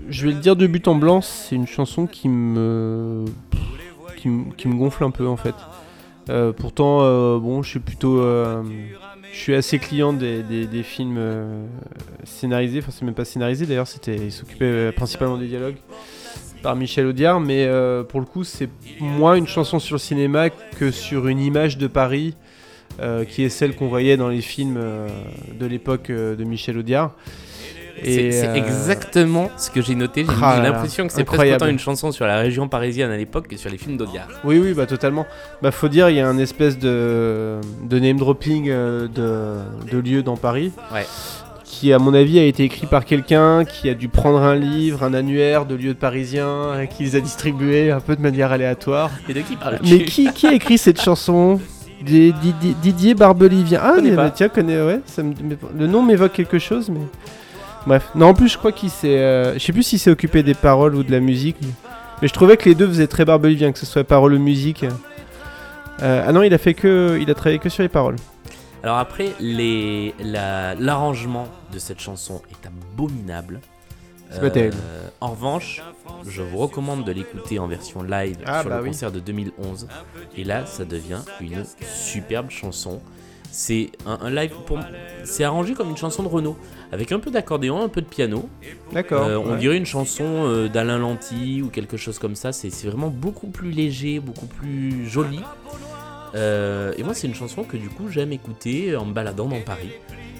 [0.10, 3.26] Je vais le dire de but en blanc, c'est une chanson qui me,
[4.18, 5.56] qui, me- qui me gonfle un peu en fait.
[6.30, 8.64] Euh, pourtant, euh, bon, je suis plutôt, euh,
[9.32, 11.20] je suis assez client des, films
[12.24, 12.80] scénarisés.
[12.80, 15.78] Enfin, c'est même pas scénarisé d'ailleurs, il s'occupait principalement des dialogues
[16.64, 17.70] par Michel Audiard, mais
[18.10, 18.70] pour le coup, c'est
[19.00, 22.36] moins une chanson sur le cinéma que sur une image de Paris,
[23.30, 24.80] qui est celle qu'on voyait dans les films
[25.60, 27.14] de l'époque de Michel Audiard.
[28.04, 30.24] C'est Et, euh, exactement ce que j'ai noté.
[30.24, 33.48] J'ai ah l'impression que c'est presque autant une chanson sur la région parisienne à l'époque
[33.48, 34.28] que sur les films d'Audiard.
[34.44, 35.26] Oui, oui, bah totalement.
[35.62, 39.98] Bah faut dire, il y a un espèce de, de name dropping euh, de, de
[39.98, 40.72] lieux dans Paris.
[40.94, 41.06] Ouais.
[41.64, 45.04] Qui, à mon avis, a été écrit par quelqu'un qui a dû prendre un livre,
[45.04, 48.52] un annuaire de lieux de parisiens, et qui les a distribués un peu de manière
[48.52, 49.12] aléatoire.
[49.28, 51.60] Mais de qui parle Mais qui, qui a écrit cette chanson?
[52.02, 52.34] Didier,
[52.82, 53.82] Didier Barbelivien.
[53.84, 55.34] Ah, mais, tiens, connais, ouais, ça me-
[55.78, 57.02] le nom m'évoque quelque chose, mais.
[57.88, 58.10] Bref.
[58.16, 59.18] Non, en plus, je crois qu'il s'est.
[59.18, 61.58] euh, je sais plus s'il s'est occupé des paroles ou de la musique.
[62.22, 64.86] Mais je trouvais que les deux faisaient très Barbelivien, que ce soit paroles ou musique.
[66.04, 67.18] Euh, ah non, il a fait que.
[67.22, 68.18] Il a travaillé que sur les paroles.
[68.84, 73.62] Alors après, les- la- l'arrangement de cette chanson est abominable.
[73.62, 74.76] Euh, C'est pas terrible.
[75.22, 75.82] En revanche,
[76.28, 78.90] je vous recommande de l'écouter en version live Ah, sur bah le oui.
[78.90, 79.88] concert de 2011.
[80.36, 83.00] Et là, ça devient une superbe chanson.
[83.52, 84.80] C'est un, un live pour.
[85.24, 86.58] C'est arrangé comme une chanson de Renault,
[86.92, 88.50] avec un peu d'accordéon, un peu de piano.
[88.92, 89.26] D'accord.
[89.26, 89.58] Euh, on ouais.
[89.58, 92.52] dirait une chanson euh, d'Alain Lanty ou quelque chose comme ça.
[92.52, 95.40] C'est vraiment beaucoup plus léger, beaucoup plus joli.
[96.36, 99.62] Euh, et moi, c'est une chanson que du coup j'aime écouter en me baladant dans
[99.62, 99.92] Paris.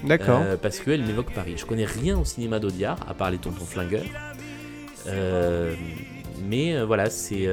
[0.04, 0.42] D'accord.
[0.62, 1.54] Parce qu'elle m'évoque Paris.
[1.56, 4.04] Je connais rien au cinéma d'Audiard, à part les tontons flingueurs.
[6.48, 7.48] Mais voilà, c'est.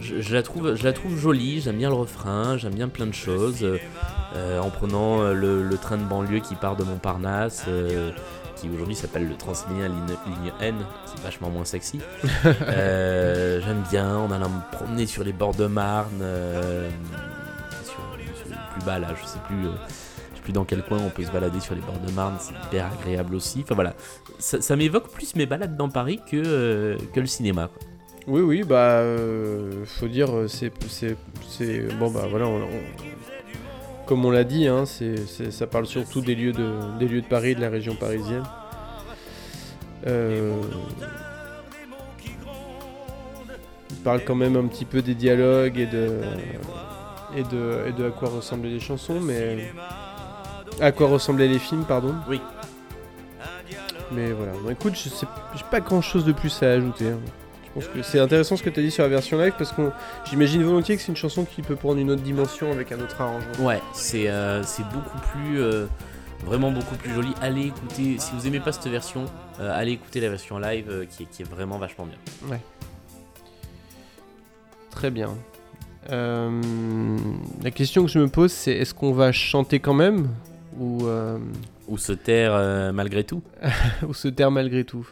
[0.00, 3.06] Je, je la trouve, je la trouve jolie, j'aime bien le refrain, j'aime bien plein
[3.06, 3.64] de choses.
[4.36, 8.12] Euh, en prenant euh, le, le train de banlieue qui part de Montparnasse, euh,
[8.56, 12.00] qui aujourd'hui s'appelle le Transilien ligne, ligne N, c'est vachement moins sexy.
[12.62, 16.22] Euh, j'aime bien, on allant me promener sur les bords de Marne,
[17.84, 17.94] sur,
[18.36, 19.64] sur plus bas là, je sais plus.
[19.64, 22.36] je sais plus dans quel coin on peut se balader sur les bords de Marne,
[22.38, 23.60] c'est hyper agréable aussi.
[23.62, 23.94] Enfin voilà,
[24.38, 27.68] ça, ça m'évoque plus mes balades dans Paris que, que le cinéma.
[27.68, 27.89] quoi.
[28.26, 28.98] Oui, oui, bah.
[29.00, 30.72] euh, faut dire, euh, c'est.
[30.88, 31.16] c'est-
[31.48, 35.86] c'est- Bon, bah voilà, on- on- comme on l'a dit, hein, c'est, c'est- ça parle
[35.86, 38.44] surtout des lieux, de, des lieux de Paris, de la région parisienne.
[40.06, 40.52] Euh,
[43.90, 46.20] Il parle quand même un petit peu des dialogues et de.
[47.36, 49.70] Et de, et de à quoi ressemblaient les chansons, mais.
[50.80, 52.14] À quoi ressemblaient les films, pardon.
[52.28, 52.40] Oui.
[54.12, 54.52] Mais voilà.
[54.62, 57.08] Bon, écoute, je sais j'ai pas grand chose de plus à ajouter.
[57.10, 57.18] hein.
[57.76, 59.70] Je pense que c'est intéressant ce que tu as dit sur la version live parce
[59.72, 59.90] que
[60.28, 63.20] j'imagine volontiers que c'est une chanson qui peut prendre une autre dimension avec un autre
[63.20, 63.64] arrangement.
[63.64, 64.62] Ouais, c'est euh,
[64.92, 65.60] beaucoup plus.
[65.60, 65.86] euh,
[66.44, 67.32] vraiment beaucoup plus joli.
[67.40, 69.26] Allez écouter, si vous aimez pas cette version,
[69.60, 72.58] euh, allez écouter la version live qui, est, qui est vraiment vachement bien.
[74.90, 75.28] Très bien.
[76.10, 80.28] La question que je me pose, c'est est-ce qu'on va chanter quand même
[80.76, 81.06] ou,
[81.88, 83.42] Ou se taire malgré tout.
[84.08, 85.06] ou se taire malgré tout?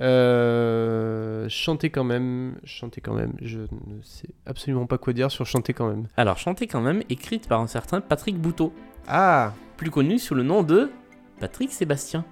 [0.00, 3.32] Euh, Chanter quand même, chanter quand même.
[3.42, 6.06] Je ne sais absolument pas quoi dire sur chanter quand même.
[6.16, 8.72] Alors, chantez quand même, écrite par un certain Patrick Bouteau,
[9.08, 10.90] Ah, plus connu sous le nom de
[11.40, 12.24] Patrick Sébastien.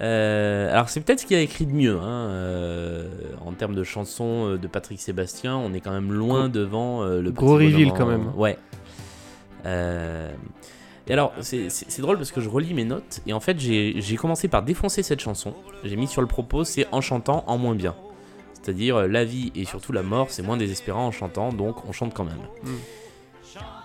[0.00, 3.10] Euh, alors c'est peut-être ce qu'il a écrit de mieux hein, euh,
[3.44, 5.56] en termes de chansons de Patrick Sébastien.
[5.56, 8.32] On est quand même loin devant le Gros reveal, quand même.
[8.36, 8.56] Ouais.
[11.10, 14.16] Euh, et alors c'est- drôle parce que je relis mes notes et en fait j'ai
[14.16, 15.54] commencé par défoncer cette chanson.
[15.84, 17.94] J'ai mis sur le propos c'est en chantant en moins bien.
[18.54, 21.92] C'est-à-dire euh, la vie et surtout la mort c'est moins désespérant en chantant donc on
[21.92, 22.42] chante quand même.
[22.62, 22.68] Mm.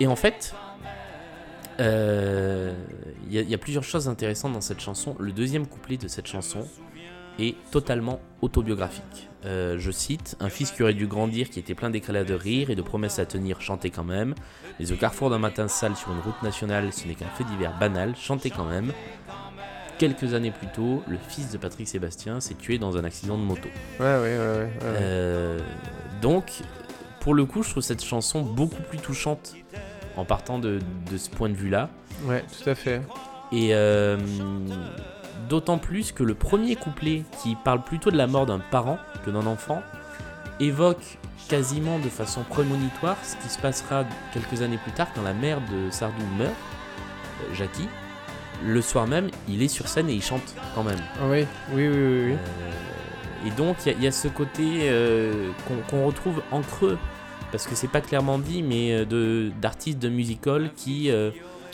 [0.00, 0.54] Et en fait
[1.80, 2.72] euh,
[3.26, 5.14] il y, il y a plusieurs choses intéressantes dans cette chanson.
[5.18, 6.66] Le deuxième couplet de cette chanson
[7.38, 9.28] est totalement autobiographique.
[9.46, 12.70] Euh, je cite Un fils qui aurait dû grandir, qui était plein d'éclats de rire
[12.70, 14.34] et de promesses à tenir, chantait quand même.
[14.80, 17.78] Mais au carrefour d'un matin sale sur une route nationale, ce n'est qu'un fait divers
[17.78, 18.92] banal, chantait quand même.
[19.98, 23.42] Quelques années plus tôt, le fils de Patrick Sébastien s'est tué dans un accident de
[23.42, 23.68] moto.
[23.98, 24.38] ouais, ouais, ouais.
[24.38, 24.70] ouais, ouais.
[24.82, 25.58] Euh,
[26.20, 26.62] donc,
[27.20, 29.54] pour le coup, je trouve cette chanson beaucoup plus touchante
[30.16, 30.80] en partant de,
[31.10, 31.88] de ce point de vue-là.
[32.24, 33.00] Ouais, tout à fait.
[33.52, 34.18] Et euh,
[35.48, 39.30] d'autant plus que le premier couplet, qui parle plutôt de la mort d'un parent que
[39.30, 39.82] d'un enfant,
[40.60, 41.18] évoque
[41.48, 45.58] quasiment de façon prémonitoire ce qui se passera quelques années plus tard quand la mère
[45.60, 47.88] de Sardou meurt, euh, Jackie.
[48.64, 50.98] Le soir même, il est sur scène et il chante quand même.
[51.20, 52.24] Ah oui, oui, oui, oui.
[52.28, 52.32] oui.
[52.32, 55.50] Euh, et donc il y a- il y, a ce côté euh,
[55.90, 56.96] qu'on retrouve en creux,
[57.52, 61.30] parce que c'est pas clairement dit, mais de d'artistes de musical qui euh,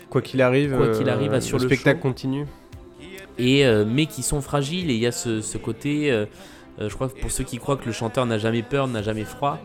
[0.09, 2.01] Quoi qu'il arrive, Quoi qu'il arrive, assure le le spectacle show.
[2.03, 2.45] continue.
[3.37, 6.25] Et euh, mais qui sont fragiles et il y a ce, ce côté euh,
[6.79, 9.01] euh, je crois que pour ceux qui croient que le chanteur n'a jamais peur n'a
[9.01, 9.59] jamais froid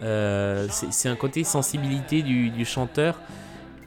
[0.00, 3.18] c'est un côté sensibilité du, du chanteur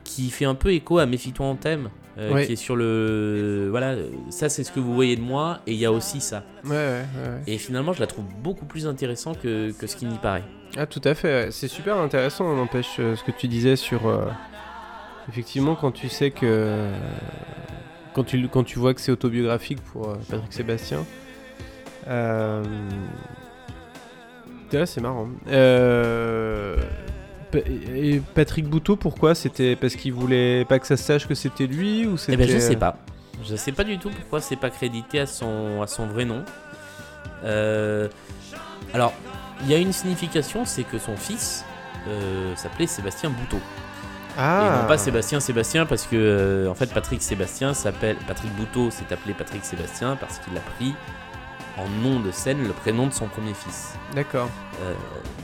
[0.04, 3.68] qui fait un peu écho à Méfie-toi en thème euh, qui est sur le.
[3.70, 3.96] Voilà,
[4.32, 6.44] ça c'est ce que vous voyez de moi, et il y a aussi ça.
[6.64, 7.42] Ouais, ouais, ouais.
[7.46, 10.44] Et finalement, je la trouve beaucoup plus intéressant que, que ce qui n'y paraît.
[10.76, 11.50] Ah, tout à fait.
[11.52, 14.08] C'est super intéressant, n'empêche, ce que tu disais sur.
[14.08, 14.26] euh,
[15.30, 16.90] effectivement, quand tu sais que.
[18.18, 21.06] Euh, quand, tu, quand tu vois que c'est autobiographique pour euh, Patrick Sébastien.
[22.08, 22.64] Euh,
[24.86, 25.30] c'est marrant.
[25.48, 26.78] Euh,
[27.54, 29.34] Et Patrick Bouteau, pourquoi?
[29.36, 32.38] C'était parce qu'il voulait pas que ça se sache que c'était lui ou Eh c'était...
[32.38, 32.98] ben, je sais pas.
[33.44, 36.44] Je sais pas du tout pourquoi c'est pas crédité à son, à son vrai nom.
[37.44, 38.10] Euh,
[38.94, 39.14] alors,
[39.64, 41.64] il y a une signification, c'est que son fils
[42.08, 43.60] euh, s'appelait Sébastien Bouteau.
[44.38, 48.54] Ah Et non pas Sébastien Sébastien parce que euh, en fait Patrick Sébastien s'appelle Patrick
[48.56, 50.94] Bouteau s'est appelé Patrick Sébastien parce qu'il a pris
[51.78, 53.94] en nom de scène le prénom de son premier fils.
[54.16, 54.50] D'accord.
[54.82, 54.94] Euh,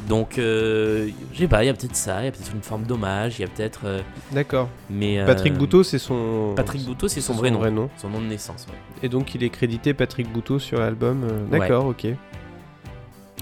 [0.08, 2.62] donc euh, je sais pas, il y a peut-être ça, il y a peut-être une
[2.62, 4.70] forme d'hommage, il y a peut-être euh, D'accord.
[4.90, 6.54] mais euh, Patrick Bouteau, c'est son...
[6.56, 8.68] Patrick Bouteau c'est son, vrai, nom, son nom de naissance.
[8.70, 8.78] ouais.
[9.02, 11.26] Et donc il est crédité Patrick Bouteau sur l'album.
[11.50, 12.08] D'accord, ok.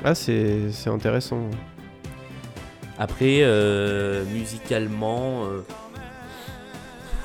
[0.03, 1.41] Ah, c'est c'est intéressant.
[3.01, 5.65] Après, euh, musicalement, euh,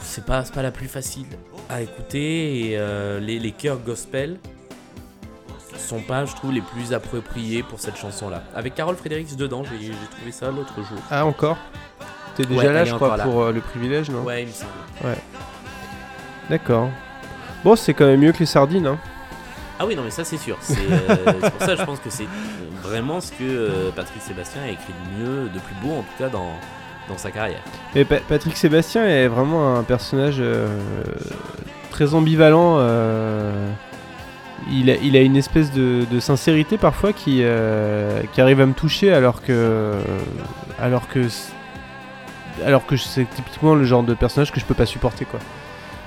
[0.01, 1.27] c'est pas, pas la plus facile
[1.69, 2.71] à écouter.
[2.71, 4.39] Et euh, les, les chœurs gospel
[5.77, 8.43] sont pas, je trouve, les plus appropriés pour cette chanson-là.
[8.55, 10.99] Avec Carole Fredericks dedans, j'ai trouvé ça l'autre jour.
[11.11, 11.59] Ah, encore?
[12.37, 13.25] T'es déjà Ouais, là, je crois, là.
[13.25, 14.23] pour euh, le privilège, non?
[14.23, 14.71] Ouais, il me semble.
[16.49, 16.89] D'accord.
[17.63, 18.99] Bon, c'est quand même mieux que les sardines, hein.
[19.79, 20.57] Ah oui, non, mais ça c'est sûr.
[20.61, 22.27] C'est euh, c'est pour ça je pense que c'est
[22.83, 26.17] vraiment ce que euh, Patrick Sébastien a écrit de mieux, de plus beau en tout
[26.19, 26.53] cas dans,
[27.09, 27.61] dans sa carrière.
[27.95, 30.67] Mais Pa- Patrick Sébastien est vraiment un personnage euh,
[31.91, 32.79] très ambivalent.
[34.71, 37.43] il, a, il a une espèce de, de sincérité parfois qui,
[38.33, 39.93] qui arrive à me toucher alors que
[40.81, 41.27] alors que
[42.65, 45.41] alors que c'est typiquement le genre de personnage que je peux pas supporter quoi.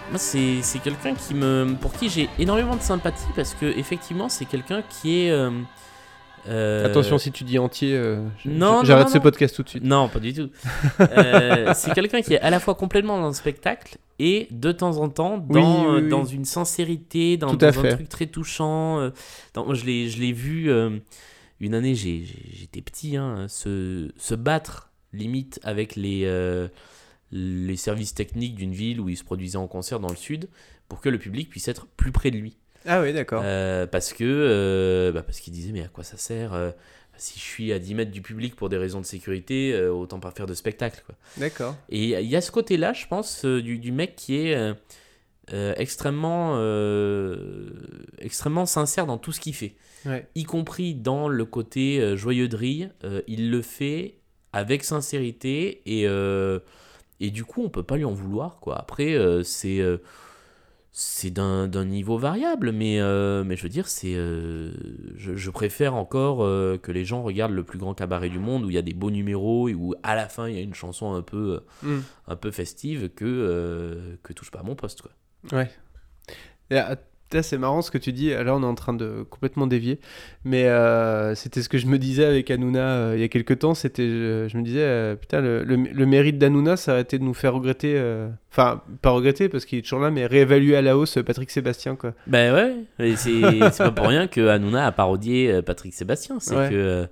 [0.10, 4.28] Moi, c'est c'est quelqu'un qui me, pour qui j'ai énormément de sympathie parce que effectivement,
[4.28, 5.30] c'est quelqu'un qui est.
[5.32, 5.51] euh,
[6.47, 9.24] euh, Attention si tu dis entier, euh, je- non, je- j'arrête non, ce non.
[9.24, 9.84] podcast tout de suite.
[9.84, 10.49] Non, pas du tout.
[10.99, 14.97] Euh, c'est quelqu'un qui est à la fois complètement dans le spectacle et de temps
[14.97, 16.10] en temps dans, Oui, oui, euh, oui.
[16.10, 17.93] dans une sincérité, dans, Tout dans à un fait.
[17.95, 18.99] truc très touchant.
[18.99, 19.10] euh,
[19.53, 20.97] dans- moi, je l'ai, je l'ai vu euh,
[21.60, 26.68] une année, j'ai- j'ai- j'étais petit, hein, se, se battre limite avec les, euh,
[27.32, 30.50] les services techniques d'une ville où il se produisait en concert dans le sud
[30.88, 32.58] pour que le public puisse être plus près de lui.
[32.86, 33.42] Ah oui d'accord.
[33.46, 36.72] Euh, parce que euh, bah, parce qu'il disait mais à quoi ça sert euh,
[37.18, 40.32] si je suis à 10 mètres du public pour des raisons de sécurité autant pas
[40.32, 41.04] faire de spectacle.
[41.38, 41.76] D'accord.
[41.90, 44.74] et il y a ce côté là je pense du, du mec qui est
[45.78, 46.56] extrêmement
[48.20, 49.76] extrêmement sincère dans tout ce qu'il fait
[50.06, 50.26] Ouais.
[50.34, 54.16] y compris dans le côté euh, joyeuderie euh, il le fait
[54.54, 56.06] avec sincérité et
[57.20, 59.97] et du coup on peut pas lui en vouloir quoi après euh, c'est euh,
[60.91, 64.72] c'est d'un d'un niveau variable, mais, euh, mais je veux dire, c'est je,
[65.15, 66.39] je préfère encore
[66.82, 68.95] que les gens regardent le plus grand cabaret du monde où il y a des
[68.95, 71.99] beaux numéros et où à la fin il y a une chanson un peu, Mm.
[72.28, 75.03] un peu festive que, que touche pas à mon poste.
[75.03, 75.11] Quoi.
[75.53, 75.70] Ouais.
[77.42, 78.30] C'est marrant ce que tu dis.
[78.32, 80.00] Là, on est en train de complètement dévier.
[80.46, 83.60] Mais euh, c'était ce que je me disais avec Hanouna euh, il y a quelques
[83.60, 83.74] temps.
[83.76, 87.20] C'était, je, je me disais, euh, putain, le, le- le mérite d'Hanouna, ça aurait été
[87.20, 88.02] de nous faire regretter.
[88.52, 91.96] Enfin, pas regretter parce qu'il est toujours là, mais réévaluer à la hausse Patrick Sébastien,
[91.96, 92.14] quoi.
[92.28, 92.54] Ben
[93.00, 93.42] ouais, c'est
[93.78, 96.38] pas pour rien que Hanouna a parodié Patrick Sébastien.
[96.40, 96.70] C'est Ouais.
[96.70, 97.08] que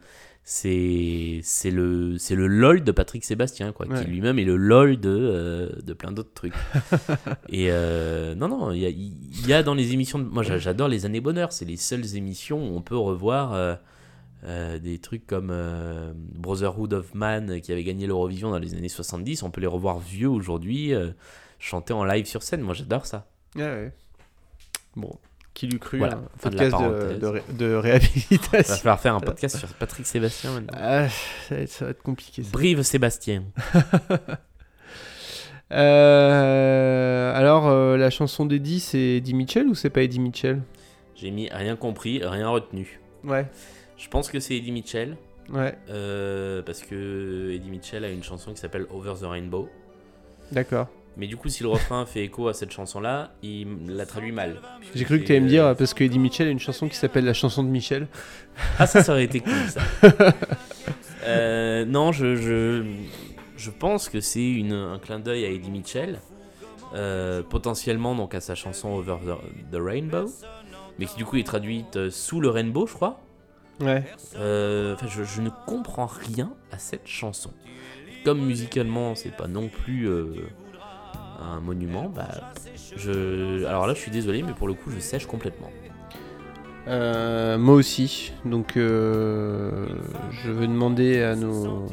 [0.50, 4.02] c'est c'est le c'est le lol de Patrick Sébastien quoi, Ouais.
[4.02, 6.54] qui lui-même est le lol de euh, de plein d'autres trucs.
[7.50, 10.24] et euh, non non, il y a, il y a dans les émissions, de...
[10.24, 13.54] moi j'a- j'adore les années bonheur, c'est les seules émissions où on peut revoir.
[13.54, 13.76] euh,
[14.80, 15.52] des trucs comme
[16.16, 20.00] Brotherhood of Man qui avait gagné l'Eurovision dans les années 70, on peut les revoir
[20.00, 20.94] vieux aujourd'hui,
[21.60, 22.62] chanter en live sur scène.
[22.62, 23.28] Moi j'adore ça.
[23.58, 23.92] Ouais, ouais.
[24.96, 25.18] Bon,
[25.58, 27.20] qui l'eût cru Voilà, un de la podcast de, parenthèse.
[27.20, 28.76] de, ré- de Il va réhabilitation.
[28.76, 30.78] falloir faire un podcast sur Patrick Sébastien maintenant.
[30.80, 31.08] Ah,
[31.50, 32.44] ça, va être, ça va être compliqué.
[32.44, 32.50] Ça.
[32.52, 33.44] Brive Sébastien.
[35.70, 40.62] Euh, alors, euh, la chanson d'Eddie, c'est Eddie Mitchell ou c'est pas Eddie Mitchell?
[41.16, 43.00] J'ai mis rien compris, rien retenu.
[43.24, 43.48] Ouais,
[43.98, 45.18] Je pense que c'est Eddie Mitchell,
[45.50, 49.68] ouais, euh, parce que Eddie Mitchell a une chanson qui s'appelle Over the Rainbow.
[50.52, 50.88] d'accord.
[51.18, 54.62] Mais du coup, si le refrain fait écho à cette chanson-là, il la traduit mal.
[54.94, 56.96] J'ai cru que tu allais me dire, parce que Eddie Mitchell a une chanson qui
[56.96, 58.08] s'appelle La chanson de Michel.
[58.78, 59.82] Ah, ça, ça aurait été cool, ça.
[61.26, 62.86] Euh, non, je, je,
[63.58, 66.20] je pense que c'est un clin d'œil à Eddie Mitchell,
[66.94, 70.32] euh, potentiellement donc à sa chanson Over the, the Rainbow,
[71.00, 73.20] mais qui du coup est traduite euh, sous le rainbow, je crois.
[73.82, 74.06] Ouais,
[74.38, 77.52] Euh, enfin, je, je ne comprends rien à cette chanson.
[78.24, 80.34] Comme musicalement, c'est pas non plus euh,
[81.40, 82.28] un monument, bah,
[82.96, 83.66] je...
[83.66, 85.70] alors là je suis désolé, mais pour le coup je sèche complètement.
[86.88, 88.32] Euh, moi aussi.
[88.46, 89.88] Donc, euh,
[90.32, 91.86] je vais demander à nos,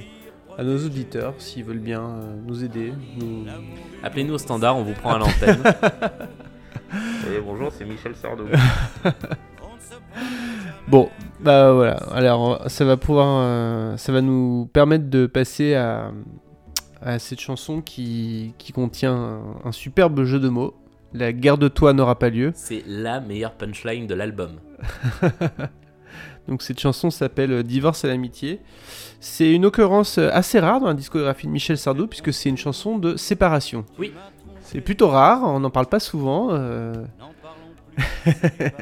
[0.56, 2.92] à nos auditeurs s'ils veulent bien euh, nous aider.
[3.18, 3.44] nous-
[4.04, 5.62] Appelez-nous au standard, on vous prend à l'antenne.
[7.36, 8.44] Et bonjour, c'est Michel Sardou.
[10.86, 11.08] Bon,
[11.40, 11.94] bah voilà.
[12.12, 16.12] Alors, ça va pouvoir, euh, ça va nous permettre de passer à,
[17.04, 20.74] à cette chanson qui, qui contient un, un superbe jeu de mots.
[21.12, 22.50] La guerre de toi n'aura pas lieu.
[22.56, 24.58] C'est la meilleure punchline de l'album.
[26.48, 28.60] Donc cette chanson s'appelle Divorce à l'amitié.
[29.20, 32.98] C'est une occurrence assez rare dans la discographie de Michel Sardou puisque c'est une chanson
[32.98, 33.84] de séparation.
[33.98, 34.12] Oui.
[34.62, 36.48] C'est plutôt rare, on n'en parle pas souvent.
[36.52, 36.92] euh,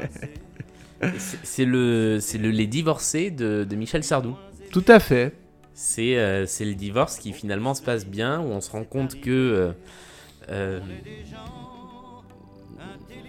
[0.09, 4.35] c'est- C'est le, le Les Divorcés de, de Michel Sardou.
[4.71, 5.33] Tout à fait.
[5.73, 9.29] C'est euh, le divorce qui finalement se passe bien, où on se rend compte que
[9.29, 9.71] euh,
[10.49, 10.79] euh,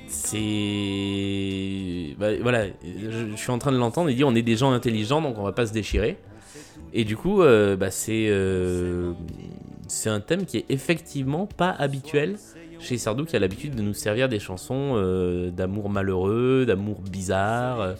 [0.07, 4.11] c'est bah, voilà, je, je suis en train de l'entendre.
[4.11, 6.18] Il dit on est des gens intelligents, donc on va pas se déchirer.
[6.92, 9.12] Et du coup, euh, bah, c'est euh,
[9.88, 12.36] c'est un thème qui est effectivement pas habituel
[12.80, 17.80] chez Sardou, qui a l'habitude de nous servir des chansons euh, d'amour malheureux, d'amour bizarre.
[17.80, 17.95] euh.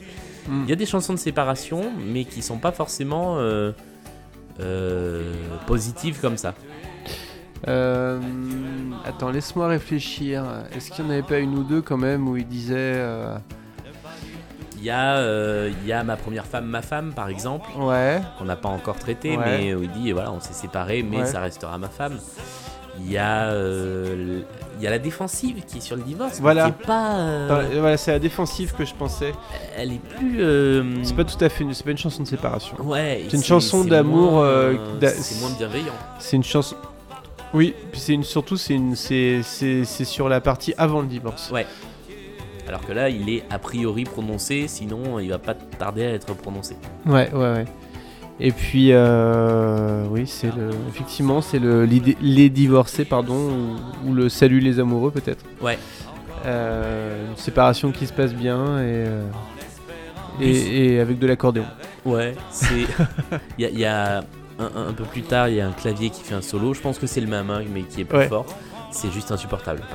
[0.49, 0.63] Mm.
[0.65, 3.73] Il y a des chansons de séparation, mais qui sont pas forcément euh,
[4.61, 5.33] euh,
[5.67, 6.55] positives comme ça.
[7.67, 8.21] Euh,
[9.07, 10.45] attends, laisse-moi réfléchir.
[10.77, 12.75] Est-ce qu'il n'y en avait pas une ou deux quand même où il disait...
[12.77, 13.37] euh,
[14.77, 18.21] Il y, a, euh, il y a Ma première femme, ma femme, par exemple, Ouais,
[18.39, 19.45] qu'on n'a pas encore traité, Ouais.
[19.45, 21.27] mais où il dit voilà, on s'est séparés, mais Ouais.
[21.27, 22.19] ça restera ma femme.
[23.01, 24.41] Il y, a, euh,
[24.79, 26.65] il y a la défensive qui est sur le divorce, mais Voilà.
[26.65, 27.17] qui est pas.
[27.17, 29.33] euh, voilà, c'est la défensive que je pensais.
[29.77, 30.41] elle est plus.
[30.41, 32.77] euh, C'est pas tout à fait une, c'est pas une chanson de séparation.
[32.83, 35.93] Ouais, c'est une chanson c'est d'amour, euh, d'a- c'est moins bienveillant.
[36.21, 36.77] C'est une chanson.
[37.53, 41.07] Oui, puis c'est une surtout c'est une c'est c'est c'est sur la partie avant le
[41.07, 41.51] divorce.
[41.51, 41.67] Ouais.
[42.67, 46.33] Alors que là, il est a priori prononcé, sinon il va pas tarder à être
[46.35, 46.77] prononcé.
[47.07, 47.65] Ouais, ouais, ouais.
[48.41, 53.35] Et puis, euh, oui, c'est le, effectivement, c'est le les divorcés, pardon,
[54.05, 55.45] ou, ou le salut les amoureux peut-être.
[55.61, 55.79] Ouais.
[56.47, 59.23] Euh, une séparation qui se passe bien et euh,
[60.41, 61.65] et, et avec de l'accordéon.
[62.05, 62.87] Ouais, c'est.
[63.57, 64.25] Il y a, il y a
[64.59, 66.75] un, peu plus tard, il y a un clavier qui fait un solo.
[66.75, 68.29] Je pense que c'est le même, hein, mais qui est plus Ouais.
[68.29, 68.47] fort.
[68.91, 69.83] C'est juste insupportable.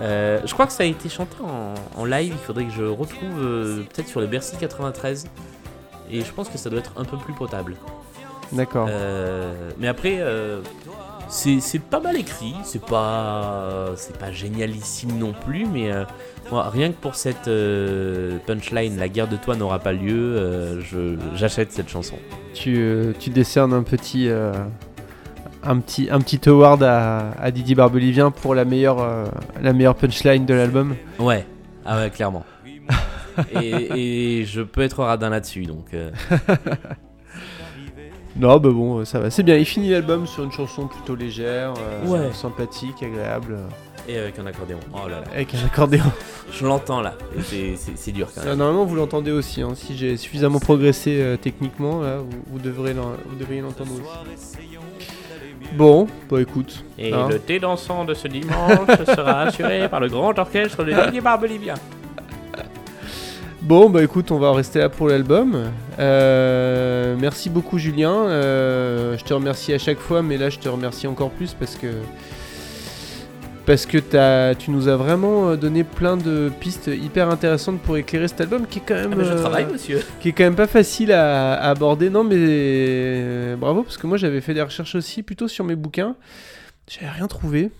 [0.00, 2.32] Euh, je crois que ça a été chanté en, en live.
[2.32, 5.26] Il faudrait que je retrouve euh, peut-être sur le Bercy 93.
[6.10, 7.76] Et je pense que ça doit être un peu plus potable.
[8.52, 8.86] D'accord.
[8.88, 10.60] Euh, mais après, euh,
[11.28, 12.54] c'est pas mal écrit.
[12.64, 15.66] C'est pas, c'est pas génialissime non plus.
[15.66, 16.04] Mais euh,
[16.50, 17.50] moi, rien que pour cette
[18.46, 20.80] punchline, la guerre de toi n'aura pas lieu,
[21.34, 22.16] j'achète cette chanson.
[22.54, 24.28] Tu tu décernes un petit
[25.64, 29.04] un petit un petit award à, à Didier Barbelivien pour la meilleure
[29.60, 30.94] la meilleure punchline de l'album.
[31.18, 31.44] Ouais,
[31.84, 32.44] ah ouais, clairement.
[33.62, 35.86] et, et je peux être radin là-dessus, donc.
[35.94, 36.10] euh,
[38.38, 39.30] Non, bah bon, ça va.
[39.30, 39.56] C'est bien.
[39.56, 42.32] Il finit l'album sur une chanson plutôt légère, euh, Ouais.
[42.34, 43.56] sympathique, agréable,
[44.06, 44.78] et avec un accordéon.
[44.92, 45.24] Oh là là.
[45.32, 46.04] avec un accordéon.
[46.52, 47.14] Je l'entends là.
[47.42, 48.58] C'est- dur quand Euh, même.
[48.58, 49.62] Normalement, vous l'entendez aussi.
[49.62, 49.70] hein.
[49.74, 54.58] Si j'ai suffisamment progressé euh, techniquement, là, vous, vous devrez l'en- vous devriez l'entendre aussi.
[55.74, 56.84] Bon, bah écoute.
[56.98, 57.28] Et hein.
[57.30, 61.74] le thé dansant de ce dimanche sera assuré par le grand orchestre de Didier Barbelivien.
[63.66, 65.72] Bon, bah écoute, on va rester là pour l'album.
[65.98, 68.14] Euh, merci beaucoup, Julien.
[68.14, 71.74] Euh, je te remercie à chaque fois, mais là, je te remercie encore plus parce
[71.74, 71.88] que.
[73.64, 73.98] Parce que
[74.54, 78.68] tu nous as vraiment euh, donné plein de pistes hyper intéressantes pour éclairer cet album
[78.68, 79.10] qui est quand même.
[79.14, 80.00] Ah, mais je euh, travaille, monsieur.
[80.20, 82.08] qui est quand même pas facile à, à aborder.
[82.08, 86.14] Non, mais bravo, parce que moi j'avais fait des recherches aussi plutôt sur mes bouquins.
[86.88, 87.72] J'avais rien trouvé.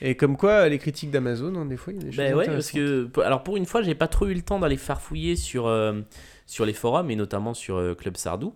[0.00, 2.34] Et comme quoi, les critiques d'Amazon, hein, des fois, il y a des choses Ben
[2.34, 5.36] ouais, parce que alors pour une fois, j'ai pas trop eu le temps d'aller farfouiller
[5.36, 6.00] sur euh,
[6.46, 8.54] sur les forums et notamment sur euh, Club Sardou.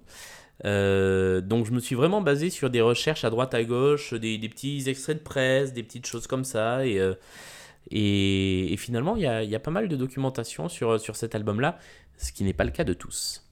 [0.64, 4.38] Euh, donc je me suis vraiment basé sur des recherches à droite à gauche, des,
[4.38, 7.00] des petits extraits de presse, des petites choses comme ça et
[7.90, 11.36] et, et finalement il y a, y a pas mal de documentation sur sur cet
[11.36, 11.78] album-là,
[12.16, 13.48] ce qui n'est pas le cas de tous.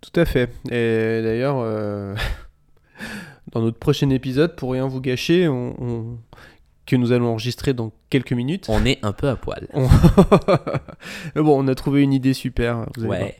[0.00, 0.50] Tout à fait.
[0.68, 2.16] Et d'ailleurs,
[3.52, 6.18] dans notre prochain épisode, pour rien vous gâcher, on, on-
[6.86, 8.66] que nous allons enregistrer dans quelques minutes.
[8.68, 9.68] On est un peu à poil.
[9.74, 9.86] on-
[11.34, 12.86] Mais bon, on a trouvé une idée super.
[12.96, 13.20] vous allez voir.
[13.20, 13.36] Ouais.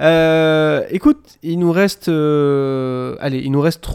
[0.00, 3.86] Euh, écoute, il nous reste, euh, allez, il nous reste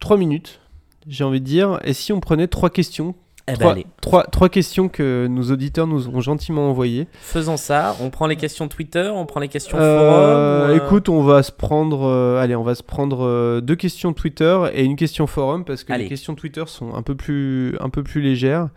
[0.00, 0.60] 3 minutes,
[1.08, 1.80] j'ai envie de dire.
[1.84, 3.14] Et si on prenait trois questions
[3.46, 7.06] Eh ben trois, allez, trois, trois questions que nos auditeurs nous ont gentiment envoyées.
[7.20, 7.94] faisons ça.
[8.00, 10.70] On prend les questions Twitter, on prend les questions Euh, forum.
[10.70, 14.58] euh, Écoute, on va se prendre, euh, allez, on va se prendre deux questions Twitter
[14.72, 16.04] et une question forum parce que Allez.
[16.04, 18.68] les questions Twitter sont un peu plus, un peu plus légères.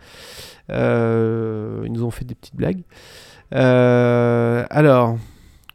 [0.68, 2.82] Ils nous ont fait des petites blagues.
[4.70, 5.16] Alors,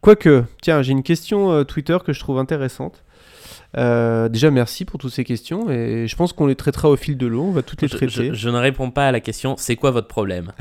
[0.01, 3.02] quoique, tiens, j'ai une question Twitter que je trouve intéressante.
[3.76, 7.17] Euh, déjà, merci pour toutes ces questions et je pense qu'on les traitera au fil
[7.17, 7.43] de l'eau.
[7.43, 8.28] On va toutes les traiter.
[8.30, 10.51] je- je ne réponds pas à la question c'est quoi votre problème?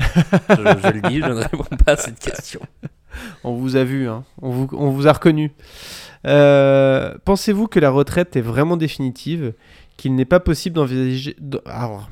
[0.49, 2.59] Je, je le dis, je ne réponds pas à cette question.
[3.43, 4.23] On vous a vu, hein.
[4.41, 5.51] on, vous, on vous a reconnu.
[6.25, 9.53] Euh, Pensez-vous que la retraite est vraiment définitive?
[9.97, 10.75] Qu'il n'est pas possible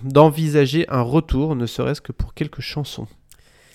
[0.03, 3.07] d'envisager un retour, ne serait-ce que pour quelques chansons?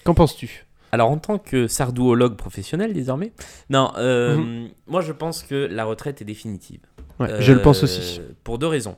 [0.05, 0.64] Qu'en penses-tu?
[0.93, 3.33] Alors, en tant que sardouologue professionnel désormais,
[3.70, 4.68] non, euh, Mhm.
[4.87, 6.79] moi je pense que la retraite est définitive.
[7.21, 8.21] Ouais, Je le pense Euh, aussi.
[8.45, 8.97] Pour deux raisons.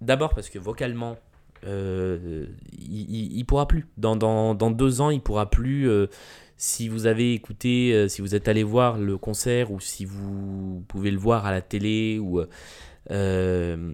[0.00, 1.16] D'abord parce que vocalement,
[1.66, 2.46] euh,
[2.78, 3.86] il, il pourra plus.
[3.96, 5.88] Dans, dans, dans deux ans, il pourra plus.
[5.88, 6.06] euh,
[6.60, 10.82] si vous avez écouté, euh, si vous êtes allé voir le concert ou si vous
[10.88, 12.40] pouvez le voir à la télé ou
[13.12, 13.92] euh,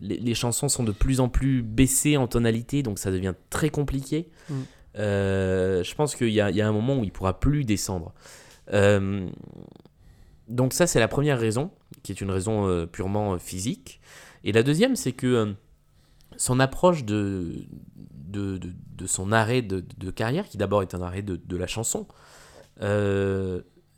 [0.00, 3.68] les, les chansons sont de plus en plus baissées en tonalité, donc ça devient très
[3.68, 4.28] compliqué.
[4.48, 4.54] Mm.
[4.96, 8.14] Euh, je pense qu'il y, y a un moment où il pourra plus descendre.
[10.50, 11.70] Donc ça, c'est la première raison,
[12.02, 14.00] qui est une raison euh, purement euh, physique.
[14.42, 15.52] Et la deuxième, c'est que euh,
[16.36, 17.66] son approche de,
[19.06, 22.06] son arrêt de, carrière, qui d'abord est un arrêt de, la chanson,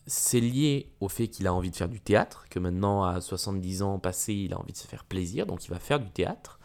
[0.06, 3.82] c'est lié au fait qu'il a envie de faire du théâtre, que maintenant, à 70
[3.82, 6.58] ans passés, il a envie de se faire plaisir, donc il va faire du théâtre.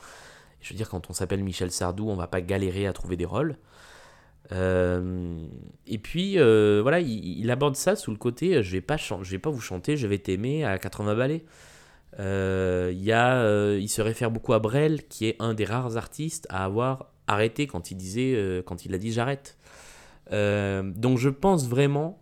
[0.60, 3.26] Je veux dire, quand on s'appelle Michel Sardou, on va pas galérer à trouver des
[3.26, 3.58] rôles.
[4.52, 5.46] Euh,
[5.86, 8.96] et puis euh, voilà, il, il aborde ça sous le côté euh, je vais pas
[8.96, 11.44] je vais pas vous chanter, je vais t'aimer à 80 ballets.
[12.20, 16.48] Il y a, il se réfère beaucoup à Brel, qui est un des rares artistes
[16.50, 19.58] à avoir arrêté quand il disait, quand il a dit j'arrête.
[20.32, 22.20] Donc je pense vraiment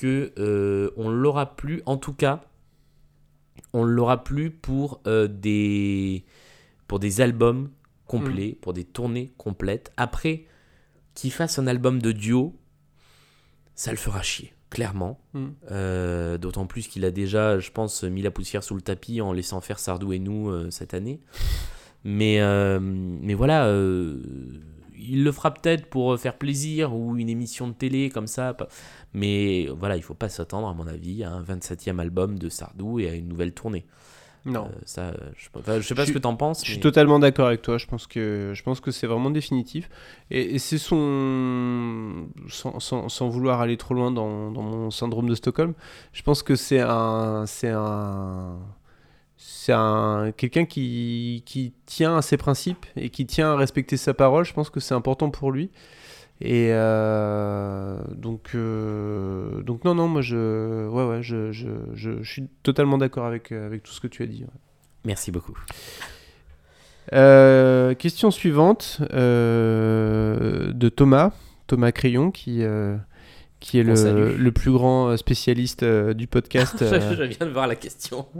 [0.00, 2.40] que euh, on l'aura plus, en tout cas,
[3.74, 6.24] on l'aura plus pour euh, des
[6.88, 7.70] pour des albums
[8.06, 9.92] complets, pour des tournées complètes.
[9.98, 10.46] Après,
[11.28, 12.54] fasse un album de duo,
[13.74, 15.20] ça le fera chier, clairement.
[15.34, 15.46] Mm.
[15.70, 19.34] Euh, D'autant plus qu'il a déjà, je pense, mis la poussière sous le tapis en
[19.34, 21.20] laissant faire Sardou et nous euh, cette année.
[22.04, 27.74] Mais, euh, mais voilà, il le fera peut-être pour faire plaisir ou une émission de
[27.74, 28.56] télé comme ça.
[29.12, 33.00] Mais voilà, il faut pas s'attendre, à mon avis, à un 27e album de Sardou
[33.00, 33.84] et à une nouvelle tournée.
[34.46, 34.64] Non.
[34.66, 36.60] Euh, ça, je, enfin, je sais pas Je ce que t'en penses.
[36.60, 37.76] Je suis mais- totalement d'accord avec toi.
[37.78, 39.90] Je pense que je pense que c'est vraiment définitif.
[40.30, 45.28] Et, et c'est son sans, sans- sans vouloir aller trop loin dans, dans mon syndrome
[45.28, 45.74] de Stockholm.
[46.12, 48.58] Je pense que c'est un c'est un
[49.36, 54.14] c'est un quelqu'un qui qui tient à ses principes et qui tient à respecter sa
[54.14, 54.44] parole.
[54.44, 55.70] Je pense que c'est important pour lui.
[56.42, 62.30] Et euh, donc euh, donc non non moi je ouais ouais je, je, je, je
[62.30, 64.44] suis totalement d'accord avec avec tout ce que tu as dit.
[64.44, 64.60] ouais.
[65.04, 65.54] Merci beaucoup.
[67.12, 71.32] Euh, question suivante euh, de Thomas,
[71.66, 72.96] Thomas Crayon, qui, euh,
[73.58, 76.76] qui est le, le plus grand spécialiste euh, du podcast.
[76.82, 77.14] euh.
[77.16, 78.26] je viens de voir la question.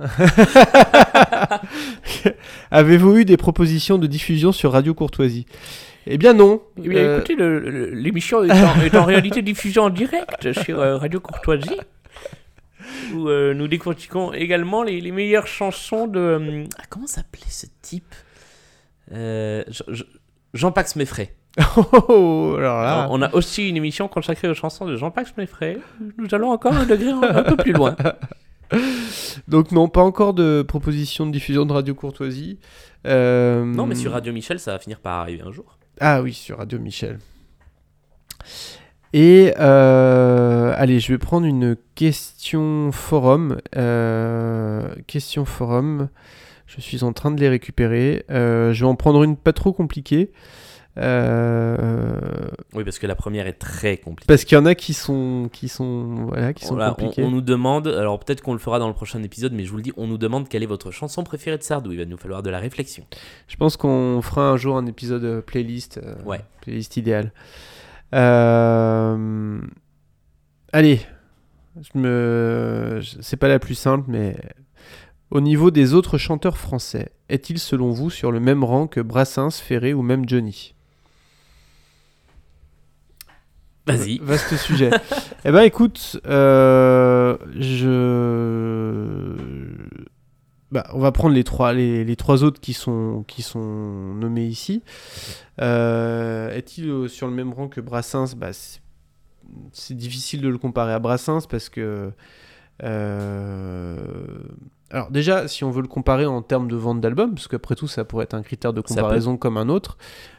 [2.70, 5.46] Avez-vous eu des propositions de diffusion sur Radio Courtoisie?
[6.06, 6.62] Eh bien non.
[6.82, 7.36] Eh bien, Euh, écoutez,
[7.94, 11.78] l'émission est, en- est en réalité diffusée en direct sur euh, Radio Courtoisie,
[13.14, 16.18] où euh, nous décortiquons également les, les meilleures chansons de...
[16.18, 18.14] euh, ah, comment s'appelait ce type?
[19.12, 20.04] Euh, Jean- Jean-
[20.54, 21.34] Jean-Pax Meffray.
[22.08, 25.78] oh, alors là, On a aussi une émission consacrée aux chansons de Jean-Pax Meffray.
[26.16, 27.94] Nous allons encore un degré un, un peu plus loin.
[29.48, 32.58] donc non, pas encore de proposition de diffusion de Radio Courtoisie.
[33.06, 35.76] Euh, Non, mais sur Radio Michel, ça va finir par arriver un jour.
[36.02, 37.18] Ah oui, sur Radio Michel.
[39.12, 43.60] Et euh, allez, je vais prendre une question forum.
[43.76, 46.08] Euh, question forum.
[46.66, 48.24] Je suis en train de les récupérer.
[48.30, 50.32] Euh, je vais en prendre une pas trop compliquée.
[51.00, 52.18] Euh,
[52.74, 54.26] Oui, parce que la première est très compliquée.
[54.28, 57.40] parce qu'il y en a qui sont qui sont voilà qui sont Voilà, on, nous
[57.40, 59.92] demande, alors peut-être qu'on le fera dans le prochain épisode, mais je vous le dis,
[59.96, 61.92] on nous demande quelle est votre chanson préférée de Sardou.
[61.92, 63.04] Il va nous falloir de la réflexion.
[63.48, 65.98] Je pense qu'on fera un jour un épisode euh, playlist.
[66.04, 66.40] euh, Ouais.
[66.60, 67.32] Playlist idéale.
[68.14, 69.60] Euh,
[70.72, 71.00] Allez,
[71.80, 72.98] je me...
[73.00, 74.36] je- c'est pas la plus simple, mais
[75.30, 79.50] au niveau des autres chanteurs français, est-il selon vous sur le même rang que Brassens,
[79.60, 80.74] Ferré ou même Johnny?
[83.96, 84.18] Vas-y.
[84.22, 84.90] Vaste sujet.
[85.44, 89.34] eh ben écoute, euh, je
[90.72, 94.46] bah, on va prendre les trois, les, les trois autres qui sont, qui sont nommés
[94.46, 94.82] ici.
[95.60, 98.34] Euh, Est-il euh, sur le même rang que Brassens?
[98.36, 98.80] Bah, c'est-
[99.94, 102.12] difficile de le comparer à Brassens parce que.
[102.82, 103.96] Euh,
[104.92, 107.86] alors, déjà, si on veut le comparer en termes de vente d'albums, parce qu'après tout,
[107.86, 109.96] ça pourrait être un critère de comparaison comme un autre,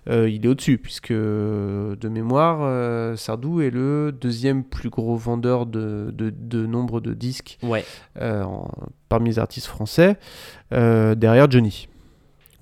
[0.09, 5.65] euh, il est au-dessus, puisque de mémoire, euh, Sardou est le deuxième plus gros vendeur
[5.67, 7.85] de, de, de nombre de disques Ouais.
[8.19, 8.67] euh, en-
[9.07, 10.17] parmi les artistes français,
[10.71, 11.87] derrière Johnny.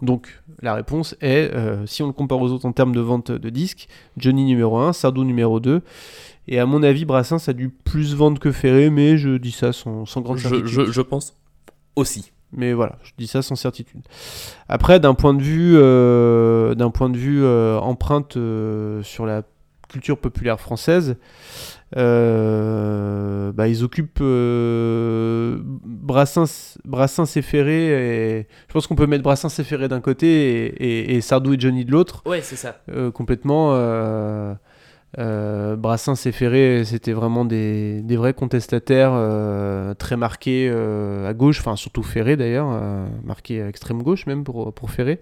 [0.02, 1.52] Donc la réponse est,
[1.86, 4.94] si on le compare aux autres en termes de vente de disques, Johnny numéro 1,
[4.94, 5.82] Sardou numéro 2,
[6.50, 9.72] et à mon avis Brassens a dû plus vendre que Ferré, mais je dis ça
[9.72, 10.68] sans, sans grande certitude.
[10.68, 11.34] je- je pense
[11.96, 12.32] aussi.
[12.52, 14.02] Mais voilà, je dis ça sans certitude.
[14.68, 19.44] Après, d'un point de vue, euh, d'un point de vue euh, empreinte euh, sur la
[19.88, 21.16] culture populaire française,
[21.96, 24.22] bah, ils occupent
[25.86, 28.40] Brassens, Brassens et Ferré.
[28.40, 30.66] Et je pense qu'on peut mettre Brassens et Ferré d'un côté et,
[31.12, 32.24] et- et Sardou et Johnny de l'autre.
[32.26, 32.78] Ouais, c'est ça.
[33.14, 33.74] Complètement.
[35.18, 41.60] Euh, Brassens et Ferré, c'était vraiment des, vrais contestataires euh, très marqués euh, à gauche,
[41.60, 45.20] enfin surtout Ferré d'ailleurs, euh, marqué à extrême gauche même pour, pour Ferré.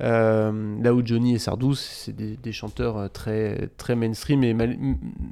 [0.00, 4.54] Là où Johnny et Sardou, c'est des, chanteurs très, très mainstream et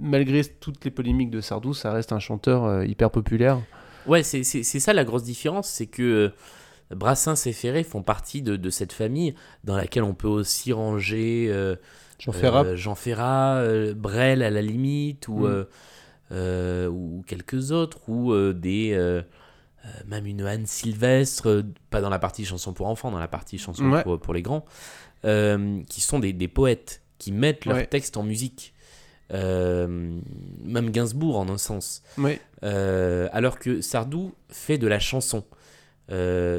[0.02, 3.58] malgré toutes les polémiques de Sardou, ça reste un chanteur hyper populaire.
[4.06, 6.32] Ouais, c'est ça la grosse différence, c'est que
[6.90, 9.34] Brassens et Ferré font partie de, cette famille
[9.64, 11.50] dans laquelle on peut aussi ranger
[12.18, 15.66] Jean Ferrat, euh, Jean Ferrat, euh, Brel à la limite, ou, Mm.
[16.32, 19.22] euh, ou quelques autres, ou des.
[20.06, 23.88] même une Anne Sylvestre, pas dans la partie chanson pour enfants, dans la partie chanson
[23.90, 24.02] Ouais.
[24.02, 24.64] pour, pour les grands,
[25.24, 27.86] euh, qui sont des, des poètes, qui mettent leurs Ouais.
[27.86, 28.74] textes en musique.
[29.32, 29.86] Euh,
[30.64, 32.02] même Gainsbourg en un sens.
[32.18, 35.44] ouais, Euh, alors que Sardou fait de la chanson.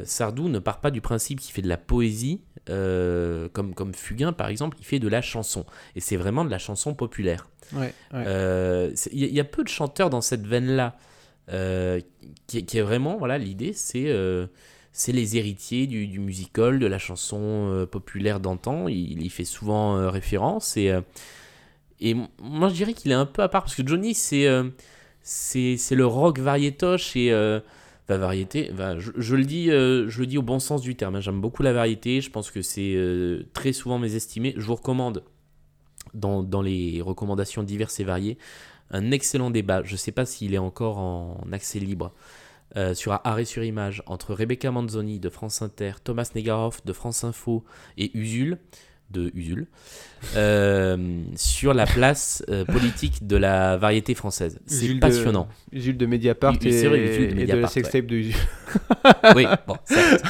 [0.04, 2.40] Sardou ne part pas du principe qu'il fait de la poésie,
[2.70, 5.66] euh, comme, comme Fugain par exemple, il fait de la chanson.
[5.96, 7.48] Et c'est vraiment de la chanson populaire.
[7.74, 8.24] ouais, ouais.
[8.26, 10.96] Euh, Il y, a- il y a peu de chanteurs dans cette veine-là,
[11.52, 12.00] euh,
[12.46, 14.14] qui, qui est vraiment, voilà, l'idée c'est
[14.92, 18.88] c'est les héritiers du, du musical, de la chanson populaire d'antan.
[18.88, 20.76] Il, il y fait souvent référence.
[20.76, 20.92] Et,
[22.00, 24.48] et moi je dirais qu'il est un peu à part, parce que Johnny c'est
[25.22, 27.30] c'est c'est le rock variétoche et.
[28.10, 30.96] Enfin, variété, enfin, je, je le dis, euh, je le dis au bon sens du
[30.96, 31.16] terme.
[31.16, 31.20] hein.
[31.20, 32.20] J'aime beaucoup la variété.
[32.20, 34.54] Je pense que c'est euh, très souvent mésestimé.
[34.56, 35.24] Je vous recommande
[36.14, 38.38] dans, les recommandations diverses et variées,
[38.90, 42.12] un excellent débat, je ne sais pas s'il est encore en accès libre,
[42.76, 47.24] euh, sur Arrêt sur Image, entre Rebecca Manzoni de France Inter, Thomas Negaroff de France
[47.24, 47.64] Info
[47.96, 48.58] et Usul,
[49.10, 49.66] de Usul,
[50.36, 54.58] euh, sur la place euh, politique de la variété française.
[54.66, 55.48] C'est Jules de- passionnant.
[55.72, 58.34] Jules de Mediapart Oui, et, vrai, Jules de et de la sextape de Usul.
[59.34, 60.22] Oui, bon, certes.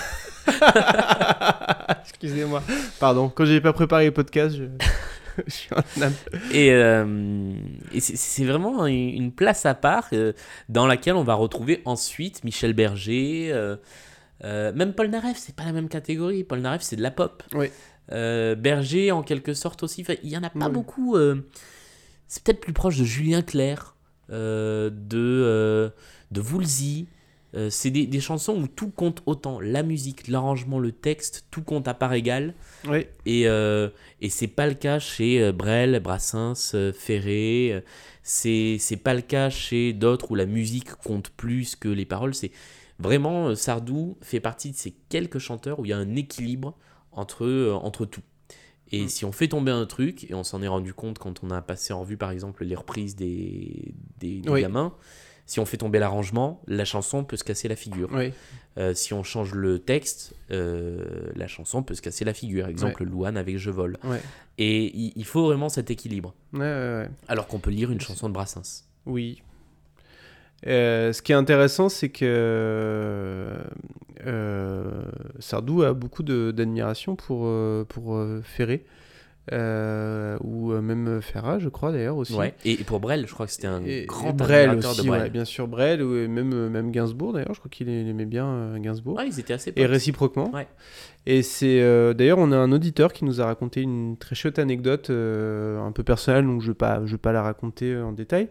[2.04, 2.62] Excusez-moi.
[2.98, 4.64] Pardon, quand j'ai pas préparé le podcast, je,
[5.46, 5.70] je suis.
[6.52, 7.52] Et, euh,
[7.92, 10.32] et c'est- vraiment une place à part euh,
[10.68, 15.72] dans laquelle on va retrouver ensuite Michel Berger, euh, même Paul Naref, c'est pas la
[15.72, 16.44] même catégorie.
[16.44, 17.42] Paul Naref, c'est de la pop.
[17.54, 17.66] Oui.
[18.12, 20.02] Euh, Berger, en quelque sorte aussi.
[20.02, 20.72] Enfin, il y en a pas Oui.
[20.72, 21.16] beaucoup.
[21.16, 21.42] euh,
[22.28, 23.96] c'est peut-être plus proche de Julien Clerc,
[24.30, 25.92] euh, de,
[26.30, 27.06] de Woolsey.
[27.68, 29.58] C'est des, des chansons où tout compte autant.
[29.58, 32.54] La musique, l'arrangement, le texte, tout compte à part égale.
[32.88, 37.82] Oui, Et, et c'est pas le cas chez Brel, Brassens, Ferré.
[38.22, 42.34] C'est c'est pas le cas chez d'autres où la musique compte plus que les paroles.
[42.36, 42.52] C'est
[43.00, 46.76] vraiment Sardou fait partie de ces quelques chanteurs où il y a un équilibre
[47.12, 48.22] entre, euh, entre tout.
[48.92, 49.08] Et Mm.
[49.08, 51.62] si on fait tomber un truc, et on s'en est rendu compte quand on a
[51.62, 54.62] passé en revue par exemple les reprises des, des, des Oui.
[54.62, 54.92] gamins,
[55.46, 58.08] si on fait tomber l'arrangement, la chanson peut se casser la figure.
[58.12, 58.32] oui.
[58.78, 61.04] Euh, si on change le texte, euh,
[61.34, 62.68] la chanson peut se casser la figure.
[62.68, 63.98] Exemple, Louane avec Je vole.
[64.04, 64.20] Ouais.
[64.58, 66.34] Et il, il faut vraiment cet équilibre.
[66.52, 66.66] Ouais, ouais,
[67.02, 67.10] ouais.
[67.26, 68.84] Alors qu'on peut lire une chanson de Brassens.
[69.06, 69.42] Oui.
[70.66, 73.56] Euh, ce qui est intéressant, c'est que
[74.26, 75.04] euh,
[75.38, 77.48] Sardou a beaucoup d'admiration pour,
[77.88, 78.84] pour euh, Ferré,
[79.52, 82.34] euh, ou euh, même Ferrat, je crois d'ailleurs aussi.
[82.34, 82.54] Ouais.
[82.64, 85.22] Et, et pour Brel, je crois que c'était un Et- grand Brel aussi, de Brel.
[85.22, 88.46] ouais, bien sûr Brel, ou même, euh, même Gainsbourg d'ailleurs, je crois qu'il aimait bien
[88.46, 89.16] euh, Gainsbourg.
[89.16, 90.52] Ouais, ils étaient assez Et réciproquement.
[91.26, 94.58] Et c'est euh, d'ailleurs on a un auditeur qui nous a raconté une très chouette
[94.58, 97.92] anecdote euh, un peu personnelle, donc je ne vais pas je vais pas la raconter
[97.92, 98.48] euh, en détail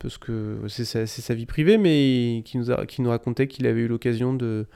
[0.00, 3.66] parce que c'est sa, sa vie privée, mais qui nous a qui nous racontait qu'il
[3.66, 4.66] avait eu l'occasion de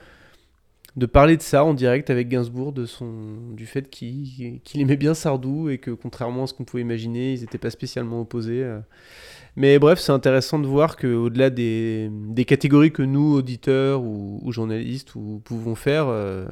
[0.95, 3.11] de parler de ça en direct avec Gainsbourg, de son,
[3.53, 7.41] du fait qu'il aimait bien Sardou et que contrairement à ce qu'on pouvait imaginer, ils
[7.41, 8.63] n'étaient pas spécialement opposés.
[8.63, 8.79] euh.
[9.55, 14.51] Mais bref, c'est intéressant de voir qu'au-delà des, des catégories que nous, auditeurs ou, ou
[14.51, 16.45] journalistes, ou, pouvons faire, euh,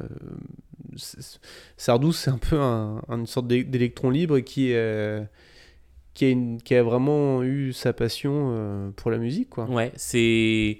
[1.76, 5.22] Sardou, c'est un peu un- une sorte d'é- d'électron libre qui, euh,
[6.14, 9.48] qui, a vraiment eu sa passion pour la musique.
[9.50, 9.68] Quoi.
[9.70, 10.78] Ouais, c'est.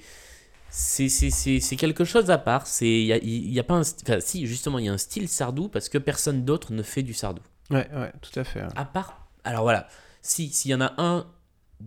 [0.74, 2.66] C'est, quelque chose à part.
[2.66, 3.82] C'est, il y a, il y a pas un.
[3.82, 7.02] Enfin, si, justement, il y a un style sardou parce que personne d'autre ne fait
[7.02, 7.42] du sardou.
[7.70, 8.62] Ouais, ouais, tout à fait.
[8.74, 9.26] À part.
[9.44, 9.86] Alors voilà,
[10.22, 11.26] si, s'il y en a un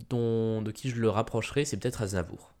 [0.08, 2.52] dont, de qui je le rapprocherai, c'est peut-être Aznavour.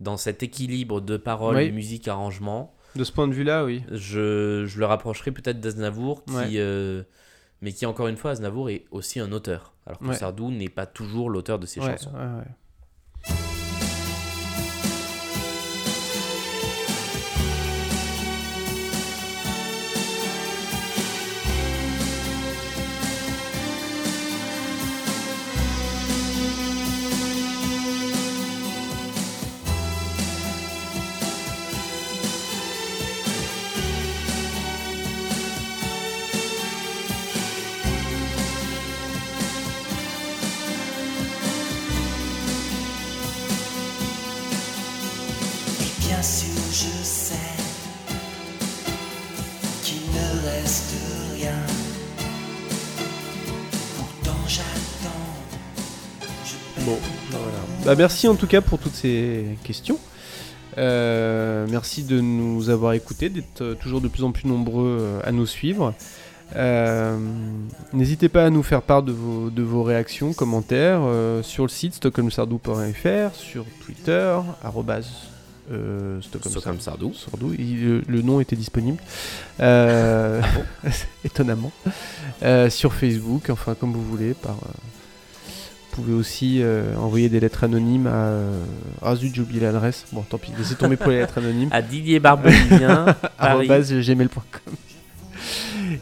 [0.00, 1.66] Dans cet équilibre de paroles, Oui.
[1.68, 3.82] de musique, arrangement, De ce point de vue-là, oui.
[3.92, 6.50] je, je le rapprocherai peut-être d'Aznavour, qui, Ouais.
[6.56, 7.02] euh,
[7.60, 9.74] mais qui, encore une fois, Aznavour est aussi un auteur.
[9.86, 10.14] Alors que Ouais.
[10.16, 12.12] Sardou n'est pas toujours l'auteur de ses Ouais, chansons.
[50.34, 50.94] Ne reste
[51.34, 51.52] rien.
[53.96, 56.26] Pourtant, j'attends.
[56.44, 56.98] Je Bon,
[57.32, 57.58] bah voilà.
[57.84, 59.98] Bah, merci en tout cas pour toutes ces questions.
[60.76, 65.20] Euh, merci de nous avoir écoutés, d'être euh, toujours de plus en plus nombreux euh,
[65.24, 65.92] à nous suivre.
[66.56, 67.18] Euh,
[67.92, 71.68] N'hésitez pas à nous faire part de vos, de vos réactions, commentaires euh, sur le
[71.68, 75.10] site stockholmsardou.fr, sur Twitter, arrobase,
[75.70, 77.12] euh, Stockholm Stockholm Sardou.
[77.14, 77.54] Sardou.
[77.58, 78.98] Il- le, le nom était disponible.
[79.60, 80.40] Euh,
[81.24, 81.72] étonnamment.
[82.42, 84.52] Euh, sur Facebook, enfin comme vous voulez, par.
[84.52, 84.68] euh,
[85.90, 88.14] vous pouvez aussi euh, envoyer des lettres anonymes à.
[88.14, 88.62] euh,
[89.02, 90.04] Ah zut, j'ai oublié l'adresse.
[90.12, 91.68] Bon, tant pis, laissez tomber pour les lettres anonymes.
[91.72, 94.74] À Didier Barbelivien, gmail.com.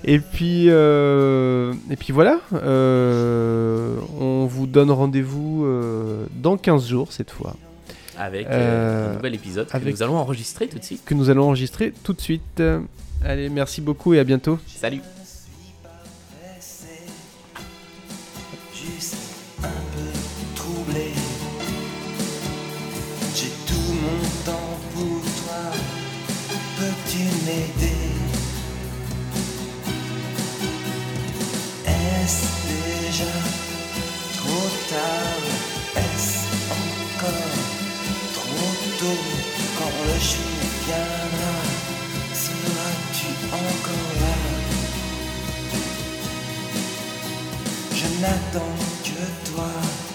[0.04, 7.12] Et puis, euh, et puis voilà, euh, on vous donne rendez-vous euh, dans 15 jours
[7.12, 7.56] cette fois,
[8.18, 11.02] avec euh, Euh, un nouvel épisode que avec- nous allons enregistrer tout de suite.
[11.04, 12.62] que nous allons enregistrer tout de suite.
[13.24, 14.58] Allez, merci beaucoup et à bientôt.
[14.66, 15.00] Salut
[18.74, 19.16] juste
[19.62, 21.10] un peu troublé.
[23.34, 25.72] J'ai tout mon temps pour toi.
[26.78, 27.96] Peux-tu m'aider?
[31.86, 33.32] Est-ce déjà
[34.36, 35.55] trop tard?
[38.98, 39.20] Tôt
[39.78, 41.56] Quand le jour viendra,
[42.44, 43.30] seras-tu
[43.62, 44.36] encore là
[47.98, 50.05] Je n'attends que toi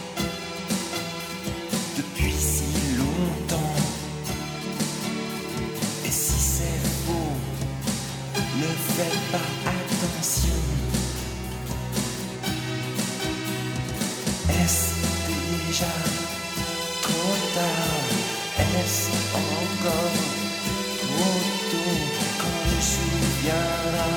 [19.81, 19.93] encore
[21.01, 21.39] trop
[21.71, 21.97] tôt
[22.39, 24.09] Quand le jour viendra,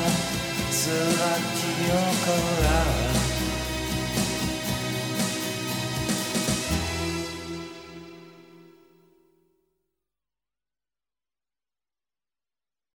[0.70, 3.13] seras-tu encore là